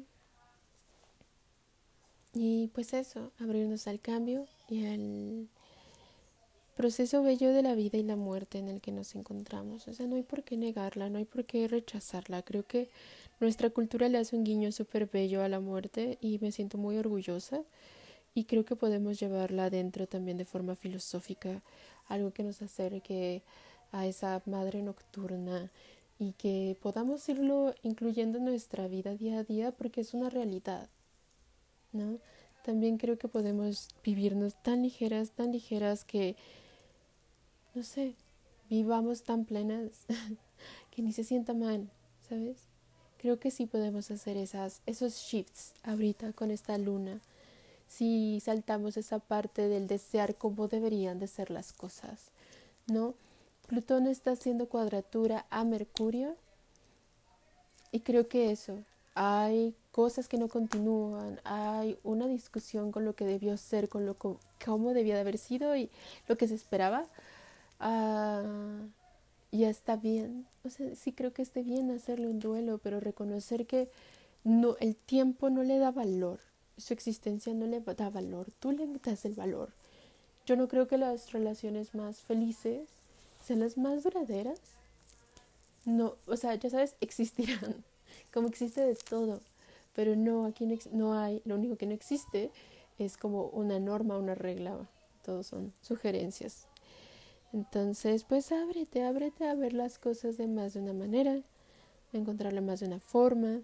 y 2.39 2.69
pues 2.75 2.93
eso, 2.93 3.33
abrirnos 3.41 3.87
al 3.87 3.99
cambio 3.99 4.47
y 4.69 4.85
al 4.85 5.49
proceso 6.77 7.23
bello 7.23 7.51
de 7.51 7.63
la 7.63 7.75
vida 7.75 7.97
y 7.97 8.03
la 8.03 8.17
muerte 8.17 8.59
en 8.59 8.69
el 8.69 8.83
que 8.83 8.93
nos 8.93 9.15
encontramos. 9.15 9.89
O 9.89 9.95
sea, 9.95 10.07
no 10.07 10.17
hay 10.17 10.23
por 10.23 10.43
qué 10.45 10.59
negarla, 10.59 11.09
no 11.09 11.17
hay 11.17 11.25
por 11.25 11.47
qué 11.47 11.67
rechazarla. 11.67 12.43
Creo 12.43 12.63
que 12.63 12.91
nuestra 13.41 13.71
cultura 13.71 14.11
le 14.11 14.19
hace 14.19 14.37
un 14.37 14.45
guiño 14.45 14.71
súper 14.71 15.07
bello 15.07 15.43
a 15.43 15.49
la 15.49 15.61
muerte 15.61 16.19
y 16.21 16.39
me 16.41 16.53
siento 16.53 16.77
muy 16.77 16.99
orgullosa. 16.99 17.63
Y 18.35 18.45
creo 18.45 18.67
que 18.67 18.77
podemos 18.77 19.19
llevarla 19.19 19.65
adentro 19.65 20.07
también 20.07 20.37
de 20.37 20.45
forma 20.45 20.75
filosófica, 20.77 21.63
algo 22.07 22.33
que 22.33 22.43
nos 22.43 22.61
acerque 22.61 23.43
a 23.93 24.07
esa 24.07 24.43
madre 24.45 24.83
nocturna 24.83 25.71
y 26.19 26.33
que 26.33 26.77
podamos 26.83 27.27
irlo 27.31 27.75
incluyendo 27.83 28.37
en 28.37 28.45
nuestra 28.45 28.89
vida 28.89 29.15
día 29.15 29.39
a 29.39 29.45
día 29.45 29.73
porque 29.73 30.03
es 30.03 30.13
una 30.13 30.29
realidad. 30.29 30.91
¿No? 31.97 32.19
También 32.65 32.99
creo 32.99 33.19
que 33.19 33.29
podemos 33.29 33.89
vivirnos 34.05 34.55
tan 34.63 34.83
ligeras, 34.83 35.31
tan 35.31 35.53
ligeras 35.53 36.05
que, 36.05 36.37
no 37.75 37.83
sé, 37.83 38.15
vivamos 38.69 39.23
tan 39.23 39.45
plenas 39.45 40.07
que 40.91 41.03
ni 41.03 41.13
se 41.13 41.25
sienta 41.25 41.55
mal, 41.55 41.89
¿sabes? 42.29 42.59
Creo 43.19 43.39
que 43.39 43.51
sí 43.51 43.67
podemos 43.67 44.11
hacer 44.11 44.37
esas, 44.37 44.83
esos 44.87 45.15
shifts 45.15 45.75
ahorita 45.83 46.33
con 46.33 46.51
esta 46.51 46.77
luna. 46.77 47.21
Si 47.89 48.41
saltamos 48.41 48.97
esa 48.97 49.21
parte 49.21 49.69
del 49.69 49.87
desear 49.87 50.35
cómo 50.35 50.69
deberían 50.69 51.19
de 51.19 51.29
ser 51.29 51.51
las 51.51 51.73
cosas, 51.73 52.31
¿no? 52.87 53.15
Plutón 53.67 54.07
está 54.07 54.33
haciendo 54.33 54.69
cuadratura 54.69 55.47
a 55.51 55.65
Mercurio 55.65 56.37
y 57.93 58.01
creo 58.01 58.29
que 58.29 58.51
eso, 58.51 58.79
hay 59.15 59.75
cosas 59.97 60.29
que 60.29 60.37
no 60.37 60.49
continúan, 60.49 61.41
hay 61.45 61.97
una 62.05 62.29
discusión 62.29 62.93
con 62.93 63.07
lo 63.07 63.15
que 63.15 63.25
debió 63.25 63.57
ser, 63.57 63.89
con 63.89 64.05
lo 64.05 64.15
cómo 64.63 64.93
debía 64.93 65.15
de 65.15 65.23
haber 65.23 65.39
sido 65.39 65.75
y 65.75 65.89
lo 66.29 66.37
que 66.37 66.47
se 66.49 66.55
esperaba. 66.55 67.07
Ah, 67.81 68.43
ya 69.53 69.71
está 69.71 69.97
bien, 69.97 70.47
o 70.65 70.69
sea, 70.69 70.95
sí 70.97 71.13
creo 71.13 71.33
que 71.33 71.41
esté 71.41 71.63
bien 71.63 71.91
hacerle 71.91 72.27
un 72.27 72.41
duelo, 72.41 72.77
pero 72.77 73.01
reconocer 73.01 73.67
que 73.67 73.89
no, 74.45 74.77
el 74.81 74.97
tiempo 74.97 75.49
no 75.49 75.63
le 75.63 75.79
da 75.79 75.93
valor, 75.93 76.41
su 76.77 76.93
existencia 76.93 77.55
no 77.55 77.67
le 77.67 77.81
da 77.81 78.11
valor, 78.11 78.49
tú 78.61 78.73
le 78.73 78.87
das 79.03 79.25
el 79.25 79.33
valor. 79.33 79.71
Yo 80.45 80.57
no 80.57 80.69
creo 80.69 80.89
que 80.89 80.99
las 80.99 81.33
relaciones 81.33 81.95
más 81.95 82.19
felices 82.21 82.87
sean 83.43 83.61
las 83.61 83.79
más 83.79 84.03
duraderas. 84.05 84.61
No, 85.87 86.17
o 86.27 86.37
sea, 86.37 86.55
ya 86.57 86.69
sabes, 86.69 86.97
existirán, 87.01 87.83
como 88.35 88.49
existe 88.49 88.83
de 88.83 88.95
todo, 88.95 89.41
pero 89.97 90.15
no, 90.15 90.45
aquí 90.45 90.69
no, 90.93 91.19
hay, 91.19 91.41
lo 91.47 91.55
único 91.55 91.77
que 91.77 91.87
no 91.87 91.95
existe 91.95 92.51
es 92.99 93.17
como 93.17 93.47
una 93.47 93.81
norma, 93.81 94.19
una 94.19 94.35
regla, 94.35 94.77
todos 95.25 95.47
son 95.47 95.73
sugerencias. 95.81 96.69
Entonces, 97.55 98.25
pues 98.25 98.53
ábrete, 98.53 99.03
ábrete 99.05 99.49
a 99.49 99.55
ver 99.55 99.73
las 99.73 99.99
cosas 99.99 100.37
de 100.37 100.49
más 100.49 100.75
de 100.75 100.81
una 100.81 100.93
manera, 100.93 101.33
a 101.33 102.17
encontrarla 102.17 102.61
más 102.61 102.81
de 102.81 102.89
una 102.89 103.01
forma. 103.01 103.63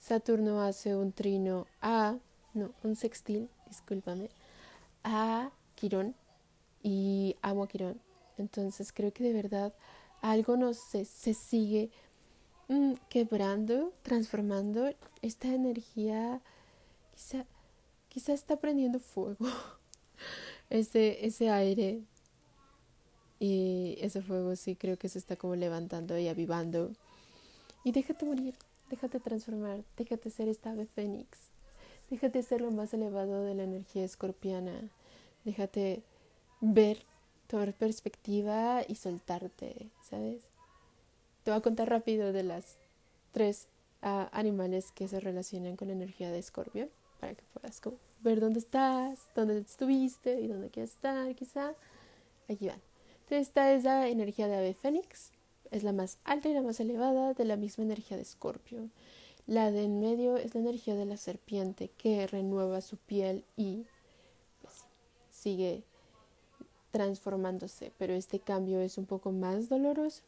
Saturno 0.00 0.60
hace 0.60 0.96
un 0.96 1.12
trino 1.12 1.66
a, 1.80 2.18
no, 2.52 2.72
un 2.82 2.96
sextil, 2.96 3.48
discúlpame, 3.68 4.30
a 5.04 5.52
Quirón 5.76 6.16
y 6.82 7.36
amo 7.42 7.62
a 7.62 7.68
Quirón. 7.68 8.00
Entonces 8.38 8.92
creo 8.92 9.12
que 9.12 9.22
de 9.22 9.34
verdad 9.34 9.72
algo 10.20 10.56
no 10.56 10.74
se, 10.74 11.04
sigue 11.04 11.92
quebrando, 13.08 13.92
transformando 14.02 14.90
esta 15.22 15.48
energía, 15.48 16.40
quizá, 17.14 17.44
quizá 18.08 18.32
está 18.32 18.56
prendiendo 18.56 19.00
fuego, 19.00 19.46
ese, 20.70 21.24
ese 21.24 21.50
aire 21.50 22.02
y 23.40 23.96
ese 24.00 24.22
fuego 24.22 24.54
sí 24.56 24.76
creo 24.76 24.98
que 24.98 25.08
se 25.08 25.18
está 25.18 25.36
como 25.36 25.56
levantando 25.56 26.18
y 26.18 26.28
avivando. 26.28 26.92
Y 27.84 27.92
déjate 27.92 28.24
morir, 28.24 28.54
déjate 28.90 29.20
transformar, 29.20 29.82
déjate 29.96 30.30
ser 30.30 30.48
esta 30.48 30.72
ave 30.72 30.86
fénix, 30.86 31.38
déjate 32.10 32.42
ser 32.42 32.60
lo 32.60 32.70
más 32.70 32.92
elevado 32.92 33.44
de 33.44 33.54
la 33.54 33.62
energía 33.62 34.04
escorpiana, 34.04 34.90
déjate 35.44 36.02
ver, 36.60 36.98
tomar 37.46 37.72
perspectiva 37.72 38.82
y 38.86 38.96
soltarte, 38.96 39.88
¿sabes? 40.02 40.47
Te 41.48 41.52
voy 41.52 41.60
a 41.60 41.62
contar 41.62 41.88
rápido 41.88 42.34
de 42.34 42.42
las 42.42 42.76
tres 43.32 43.68
ah, 44.02 44.28
animales 44.32 44.92
que 44.92 45.08
se 45.08 45.18
relacionan 45.18 45.76
con 45.76 45.88
la 45.88 45.94
energía 45.94 46.30
de 46.30 46.38
Escorpio 46.38 46.90
para 47.20 47.34
que 47.34 47.42
puedas 47.54 47.80
ver 48.20 48.38
dónde 48.38 48.58
estás, 48.58 49.18
dónde 49.34 49.56
estuviste 49.56 50.42
y 50.42 50.46
dónde 50.46 50.68
quieres 50.68 50.90
estar, 50.90 51.34
quizá. 51.34 51.72
Aquí 52.50 52.66
van. 52.66 52.82
Entonces, 53.20 53.48
esta 53.48 53.72
es 53.72 53.84
la 53.84 54.08
energía 54.08 54.46
de 54.46 54.56
ave 54.56 54.74
fénix, 54.74 55.30
es 55.70 55.84
la 55.84 55.94
más 55.94 56.18
alta 56.24 56.50
y 56.50 56.52
la 56.52 56.60
más 56.60 56.80
elevada 56.80 57.32
de 57.32 57.46
la 57.46 57.56
misma 57.56 57.84
energía 57.84 58.18
de 58.18 58.24
Escorpio. 58.24 58.90
La 59.46 59.70
de 59.70 59.84
en 59.84 60.00
medio 60.00 60.36
es 60.36 60.54
la 60.54 60.60
energía 60.60 60.96
de 60.96 61.06
la 61.06 61.16
serpiente 61.16 61.88
que 61.96 62.26
renueva 62.26 62.82
su 62.82 62.98
piel 62.98 63.42
y 63.56 63.86
pues, 64.60 64.84
sigue 65.30 65.82
transformándose, 66.90 67.90
pero 67.96 68.12
este 68.12 68.38
cambio 68.38 68.82
es 68.82 68.98
un 68.98 69.06
poco 69.06 69.32
más 69.32 69.70
doloroso 69.70 70.24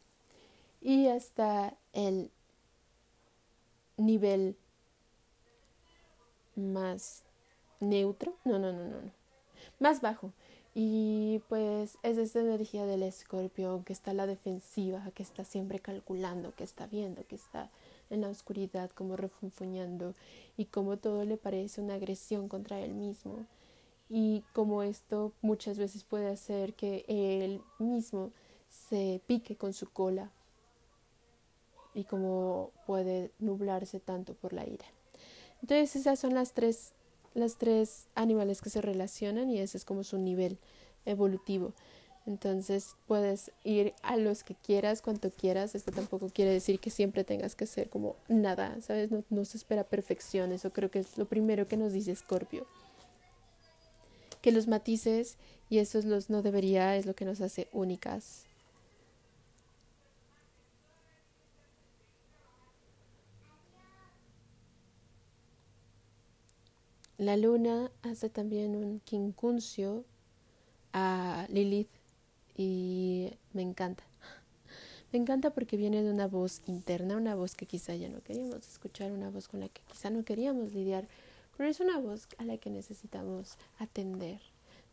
y 0.81 1.09
hasta 1.09 1.75
el 1.93 2.31
nivel 3.97 4.57
más 6.57 7.23
neutro, 7.81 8.35
no, 8.45 8.59
no, 8.59 8.73
no, 8.73 8.85
no, 8.85 8.99
más 9.79 10.01
bajo. 10.01 10.33
Y 10.75 11.43
pues 11.49 11.99
es 12.03 12.17
esta 12.17 12.41
energía 12.41 12.87
del 12.87 13.03
escorpión 13.03 13.83
que 13.83 13.93
está 13.93 14.13
a 14.13 14.15
la 14.15 14.27
defensiva, 14.27 15.11
que 15.15 15.23
está 15.23 15.45
siempre 15.45 15.81
calculando, 15.81 16.55
que 16.55 16.65
está 16.65 16.87
viendo, 16.87 17.27
que 17.27 17.35
está 17.35 17.71
en 18.09 18.21
la 18.21 18.29
oscuridad 18.29 18.91
como 18.91 19.17
refunfuñando 19.17 20.15
y 20.57 20.67
como 20.67 20.97
todo 20.97 21.25
le 21.25 21.37
parece 21.37 21.81
una 21.81 21.95
agresión 21.95 22.49
contra 22.49 22.81
él 22.81 22.95
mismo. 22.95 23.47
Y 24.09 24.45
como 24.53 24.83
esto 24.83 25.33
muchas 25.43 25.77
veces 25.79 26.05
puede 26.05 26.29
hacer 26.29 26.75
que 26.75 27.05
él 27.09 27.63
mismo 27.79 28.31
se 28.69 29.21
pique 29.27 29.57
con 29.57 29.73
su 29.73 29.91
cola 29.91 30.31
y 31.95 32.05
como 32.05 32.71
puede 32.87 33.31
nublarse 33.39 34.01
tanto 34.01 34.35
por 34.35 34.53
la 34.53 34.67
ira. 34.67 34.87
Entonces 35.63 35.97
esas 35.97 36.19
son 36.19 36.35
las 36.35 36.53
tres, 36.53 36.93
las 37.35 37.57
tres 37.57 38.07
animales 38.15 38.61
que 38.61 38.71
se 38.71 38.81
relacionan 38.81 39.51
y 39.51 39.59
ese 39.59 39.77
es 39.77 39.85
como 39.85 40.05
su 40.05 40.19
nivel 40.19 40.59
evolutivo. 41.05 41.73
Entonces 42.27 42.97
puedes 43.07 43.51
ir 43.65 43.95
a 44.03 44.17
los 44.17 44.45
que 44.45 44.55
quieras, 44.55 45.03
cuanto 45.03 45.31
quieras. 45.31 45.75
Esto 45.75 45.91
tampoco 45.91 46.29
quiere 46.29 46.53
decir 46.53 46.79
que 46.79 46.91
siempre 46.91 47.25
tengas 47.25 47.55
que 47.55 47.67
ser 47.67 47.89
como 47.89 48.17
nada, 48.29 48.81
¿sabes? 48.83 49.11
No, 49.11 49.25
no 49.31 49.45
se 49.45 49.57
espera 49.57 49.85
perfección. 49.85 50.53
Eso 50.53 50.71
creo 50.71 50.91
que 50.91 51.01
es 51.01 51.19
lo 51.19 51.27
primero 51.27 51.67
que 51.67 51.77
nos 51.77 51.93
dice 51.93 52.15
Scorpio. 52.15 52.67
Que 54.43 54.53
los 54.53 54.69
matices 54.69 55.37
y 55.69 55.79
esos 55.79 56.05
los 56.05 56.31
no 56.31 56.43
debería 56.43 56.97
es 56.97 57.07
lo 57.07 57.15
que 57.15 57.25
nos 57.25 57.41
hace 57.41 57.69
únicas. 57.73 58.45
La 67.21 67.37
luna 67.37 67.93
hace 68.01 68.31
también 68.31 68.75
un 68.75 69.01
quincuncio 69.01 70.07
a 70.95 71.45
Lilith 71.51 71.91
y 72.57 73.31
me 73.53 73.61
encanta. 73.61 74.05
Me 75.13 75.19
encanta 75.19 75.51
porque 75.51 75.77
viene 75.77 76.03
de 76.03 76.11
una 76.11 76.27
voz 76.27 76.63
interna, 76.65 77.19
una 77.19 77.35
voz 77.35 77.57
que 77.57 77.67
quizá 77.67 77.95
ya 77.95 78.09
no 78.09 78.23
queríamos 78.23 78.67
escuchar, 78.67 79.13
una 79.13 79.29
voz 79.29 79.49
con 79.49 79.61
la 79.61 79.69
que 79.69 79.83
quizá 79.83 80.09
no 80.09 80.25
queríamos 80.25 80.73
lidiar, 80.73 81.05
pero 81.59 81.69
es 81.69 81.81
una 81.81 81.99
voz 81.99 82.27
a 82.39 82.45
la 82.45 82.57
que 82.57 82.71
necesitamos 82.71 83.59
atender 83.79 84.41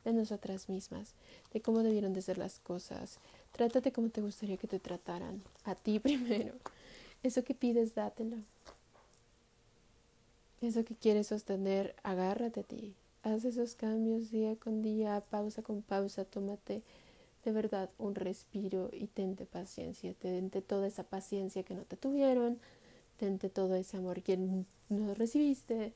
de 0.03 0.11
nosotras 0.11 0.67
mismas, 0.67 1.13
de 1.53 1.61
cómo 1.61 1.81
debieron 1.81 2.11
de 2.11 2.21
ser 2.21 2.37
las 2.37 2.59
cosas. 2.59 3.19
Trátate 3.53 3.93
como 3.93 4.09
te 4.09 4.19
gustaría 4.19 4.57
que 4.57 4.67
te 4.67 4.79
trataran, 4.79 5.41
a 5.63 5.75
ti 5.75 5.97
primero. 6.01 6.55
Eso 7.23 7.45
que 7.45 7.53
pides, 7.53 7.95
dátelo. 7.95 8.35
Eso 10.61 10.83
que 10.83 10.95
quieres 10.95 11.27
sostener, 11.27 11.95
agárrate 12.03 12.61
a 12.61 12.63
ti. 12.63 12.95
Haz 13.23 13.45
esos 13.45 13.75
cambios 13.75 14.31
día 14.31 14.55
con 14.55 14.81
día, 14.81 15.23
pausa 15.29 15.61
con 15.61 15.81
pausa, 15.81 16.25
tómate 16.25 16.81
de 17.47 17.53
verdad 17.53 17.89
un 17.97 18.13
respiro 18.15 18.89
y 18.91 19.07
tente 19.07 19.45
paciencia, 19.45 20.13
tente 20.13 20.61
toda 20.61 20.85
esa 20.85 21.03
paciencia 21.03 21.63
que 21.63 21.75
no 21.75 21.83
te 21.83 21.95
tuvieron, 21.95 22.59
tente 23.17 23.49
todo 23.49 23.75
ese 23.75 23.95
amor 23.95 24.21
que 24.21 24.37
no 24.89 25.13
recibiste, 25.13 25.93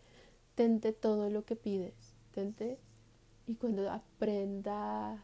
tente 0.55 0.93
todo 0.93 1.29
lo 1.29 1.43
que 1.43 1.57
pides, 1.57 1.93
tente 2.33 2.77
y 3.47 3.55
cuando 3.55 3.91
aprenda, 3.91 5.21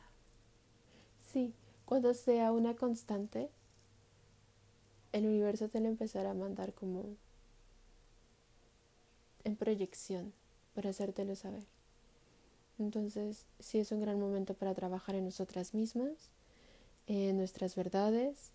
sí, 1.32 1.54
cuando 1.86 2.14
sea 2.14 2.52
una 2.52 2.76
constante, 2.76 3.50
el 5.14 5.28
universo 5.28 5.70
te 5.70 5.80
lo 5.80 5.88
empezará 5.88 6.32
a 6.32 6.34
mandar 6.34 6.74
como 6.74 7.06
en 9.48 9.56
proyección 9.56 10.34
para 10.76 10.90
hacértelo 10.90 11.34
saber. 11.36 11.64
Entonces, 12.80 13.46
sí 13.60 13.80
es 13.80 13.94
un 13.94 14.02
gran 14.02 14.20
momento 14.20 14.54
para 14.54 14.76
trabajar 14.76 15.16
en 15.16 15.24
nosotras 15.24 15.74
mismas, 15.74 16.30
en 17.08 17.38
nuestras 17.38 17.76
verdades, 17.76 18.52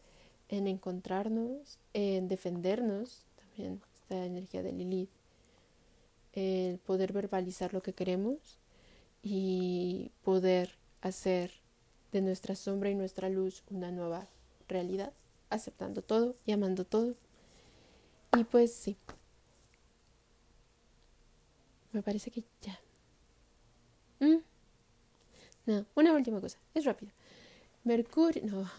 en 0.51 0.69
encontrarnos, 0.69 1.79
en 1.95 2.29
defendernos, 2.29 3.25
también 3.37 3.81
esta 3.95 4.27
energía 4.27 4.63
de 4.63 4.73
Lilith, 4.73 5.09
el 6.35 6.79
poder 6.79 7.15
verbalizar 7.15 7.73
lo 7.73 7.81
que 7.81 7.95
queremos 7.95 8.59
y 9.23 10.11
poder 10.23 10.77
hacer 11.01 11.53
de 12.13 12.21
nuestra 12.21 12.55
sombra 12.55 12.91
y 12.91 12.95
nuestra 12.95 13.31
luz 13.31 13.65
una 13.71 13.91
nueva 13.91 14.29
realidad, 14.69 15.15
aceptando 15.49 16.03
todo 16.03 16.35
y 16.45 16.53
amando 16.53 16.85
todo. 16.85 17.15
Y 18.37 18.45
pues 18.45 18.75
sí, 18.75 18.97
me 21.93 22.03
parece 22.03 22.31
que 22.31 22.45
ya. 22.61 22.79
¿Mm? 24.21 24.39
No, 25.67 25.87
una 25.95 26.13
última 26.13 26.41
cosa, 26.41 26.59
es 26.75 26.85
rápido. 26.85 27.13
Mercurio, 27.85 28.43
no, 28.47 28.71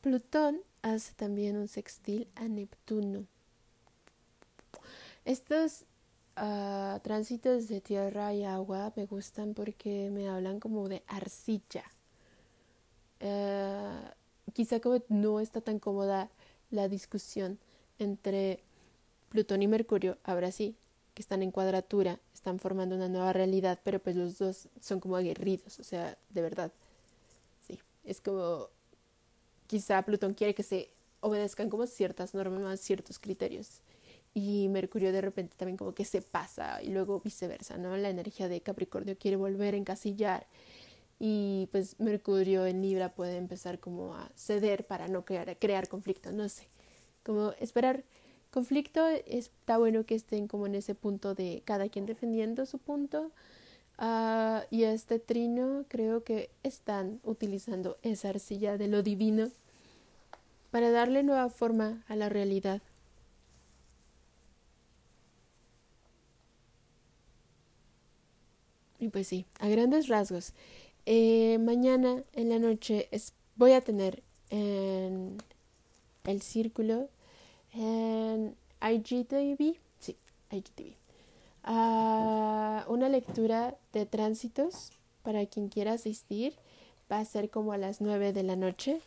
Plutón 0.00 0.60
hace 0.82 1.14
también 1.14 1.56
un 1.56 1.68
sextil 1.68 2.28
a 2.34 2.46
Neptuno. 2.46 3.24
Estos 5.24 5.84
uh, 6.36 6.98
tránsitos 7.00 7.68
de 7.68 7.80
tierra 7.80 8.34
y 8.34 8.44
agua 8.44 8.92
me 8.96 9.06
gustan 9.06 9.54
porque 9.54 10.10
me 10.10 10.28
hablan 10.28 10.60
como 10.60 10.88
de 10.88 11.02
arcilla. 11.06 11.84
Uh, 13.20 14.52
quizá 14.52 14.80
como 14.80 15.02
no 15.08 15.40
está 15.40 15.60
tan 15.60 15.78
cómoda 15.78 16.28
la 16.70 16.88
discusión 16.88 17.58
entre 17.98 18.60
Plutón 19.30 19.62
y 19.62 19.68
Mercurio, 19.68 20.18
ahora 20.24 20.52
sí, 20.52 20.76
que 21.14 21.22
están 21.22 21.42
en 21.42 21.50
cuadratura, 21.50 22.18
están 22.44 22.58
formando 22.58 22.94
una 22.94 23.08
nueva 23.08 23.32
realidad, 23.32 23.80
pero 23.82 23.98
pues 24.00 24.16
los 24.16 24.36
dos 24.36 24.68
son 24.78 25.00
como 25.00 25.16
aguerridos, 25.16 25.80
o 25.80 25.82
sea, 25.82 26.18
de 26.28 26.42
verdad. 26.42 26.70
Sí, 27.66 27.80
es 28.04 28.20
como 28.20 28.68
quizá 29.66 30.02
Plutón 30.02 30.34
quiere 30.34 30.54
que 30.54 30.62
se 30.62 30.90
obedezcan 31.20 31.70
como 31.70 31.86
ciertas 31.86 32.34
normas, 32.34 32.80
ciertos 32.80 33.18
criterios. 33.18 33.80
Y 34.34 34.68
Mercurio 34.68 35.10
de 35.10 35.22
repente 35.22 35.56
también 35.56 35.78
como 35.78 35.94
que 35.94 36.04
se 36.04 36.20
pasa 36.20 36.82
y 36.82 36.88
luego 36.88 37.18
viceversa, 37.18 37.78
¿no? 37.78 37.96
La 37.96 38.10
energía 38.10 38.46
de 38.48 38.60
Capricornio 38.60 39.16
quiere 39.16 39.38
volver 39.38 39.72
a 39.72 39.78
encasillar 39.78 40.46
y 41.18 41.70
pues 41.72 41.98
Mercurio 41.98 42.66
en 42.66 42.82
Libra 42.82 43.14
puede 43.14 43.38
empezar 43.38 43.80
como 43.80 44.16
a 44.16 44.30
ceder 44.36 44.86
para 44.86 45.08
no 45.08 45.24
crear, 45.24 45.56
crear 45.58 45.88
conflicto, 45.88 46.30
no 46.30 46.46
sé, 46.50 46.66
como 47.22 47.52
esperar 47.52 48.04
conflicto 48.54 49.04
está 49.26 49.78
bueno 49.78 50.06
que 50.06 50.14
estén 50.14 50.46
como 50.46 50.66
en 50.66 50.76
ese 50.76 50.94
punto 50.94 51.34
de 51.34 51.62
cada 51.64 51.88
quien 51.88 52.06
defendiendo 52.06 52.66
su 52.66 52.78
punto. 52.78 53.32
Uh, 53.98 54.62
y 54.70 54.84
este 54.84 55.18
trino 55.18 55.84
creo 55.88 56.22
que 56.22 56.50
están 56.62 57.20
utilizando 57.24 57.96
esa 58.02 58.28
arcilla 58.28 58.78
de 58.78 58.86
lo 58.86 59.02
divino 59.02 59.50
para 60.70 60.92
darle 60.92 61.24
nueva 61.24 61.48
forma 61.50 62.04
a 62.06 62.14
la 62.14 62.28
realidad. 62.28 62.80
Y 69.00 69.08
pues 69.08 69.26
sí, 69.26 69.46
a 69.58 69.68
grandes 69.68 70.06
rasgos. 70.06 70.52
Eh, 71.06 71.58
mañana 71.58 72.22
en 72.34 72.50
la 72.50 72.60
noche 72.60 73.08
voy 73.56 73.72
a 73.72 73.80
tener 73.80 74.22
en 74.50 75.38
el 76.24 76.40
círculo 76.40 77.08
en 77.74 78.56
IGTV, 78.80 79.76
sí, 79.98 80.16
IGTV, 80.50 80.94
ah, 81.64 82.84
una 82.88 83.08
lectura 83.08 83.76
de 83.92 84.06
tránsitos 84.06 84.90
para 85.22 85.44
quien 85.46 85.68
quiera 85.68 85.92
asistir. 85.94 86.54
Va 87.10 87.18
a 87.18 87.24
ser 87.24 87.50
como 87.50 87.72
a 87.72 87.78
las 87.78 88.00
9 88.00 88.32
de 88.32 88.42
la 88.42 88.56
noche. 88.56 89.00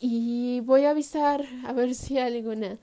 Y 0.00 0.60
voy 0.60 0.84
a 0.84 0.90
avisar 0.90 1.44
a 1.64 1.72
ver 1.72 1.94
si 1.94 2.18
alguna 2.18 2.78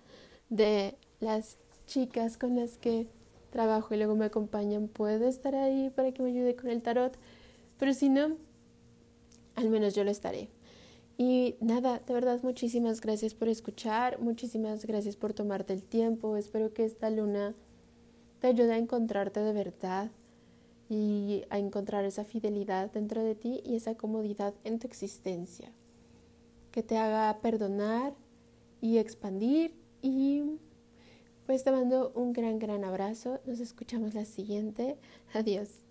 de 0.50 0.96
las 1.20 1.58
chicas 1.88 2.38
con 2.38 2.56
las 2.56 2.78
que 2.78 3.08
trabajo 3.52 3.94
y 3.94 3.98
luego 3.98 4.16
me 4.16 4.26
acompañan 4.26 4.90
puede 4.90 5.30
estar 5.30 5.56
ahí 5.56 5.90
para 5.90 6.12
que 6.12 6.22
me 6.22 6.30
ayude 6.30 6.56
con 6.56 6.70
el 6.70 6.82
tarot. 6.82 7.14
Pero 7.80 7.94
si 7.94 8.10
no, 8.10 8.36
al 9.56 9.70
menos 9.70 9.96
yo 9.96 10.04
lo 10.04 10.12
estaré. 10.12 10.50
Y 11.18 11.56
nada, 11.62 12.00
de 12.06 12.14
verdad, 12.14 12.42
muchísimas 12.44 13.00
gracias 13.00 13.34
por 13.34 13.48
escuchar, 13.48 14.20
muchísimas 14.20 14.86
gracias 14.86 15.16
por 15.16 15.34
tomarte 15.34 15.74
el 15.74 15.84
tiempo. 15.84 16.36
Espero 16.36 16.74
que 16.74 16.84
esta 16.84 17.10
luna 17.10 17.54
te 18.42 18.48
ayude 18.48 18.74
a 18.74 18.78
encontrarte 18.78 19.40
de 19.40 19.54
verdad 19.54 20.12
y 20.90 21.44
a 21.50 21.58
encontrar 21.58 22.04
esa 22.06 22.26
fidelidad 22.26 22.92
dentro 22.92 23.24
de 23.24 23.36
ti 23.36 23.62
y 23.64 23.76
esa 23.76 23.96
comodidad 23.96 24.54
en 24.64 24.80
tu 24.80 24.88
existencia. 24.88 25.72
Que 26.72 26.84
te 26.84 26.98
haga 26.98 27.40
perdonar 27.42 28.14
y 28.82 28.98
expandir. 28.98 29.74
Y 30.02 30.44
pues 31.46 31.64
te 31.64 31.72
mando 31.72 32.12
un 32.14 32.34
gran, 32.34 32.60
gran 32.60 32.84
abrazo. 32.84 33.40
Nos 33.46 33.60
escuchamos 33.60 34.14
la 34.14 34.26
siguiente. 34.26 34.98
Adiós. 35.34 35.85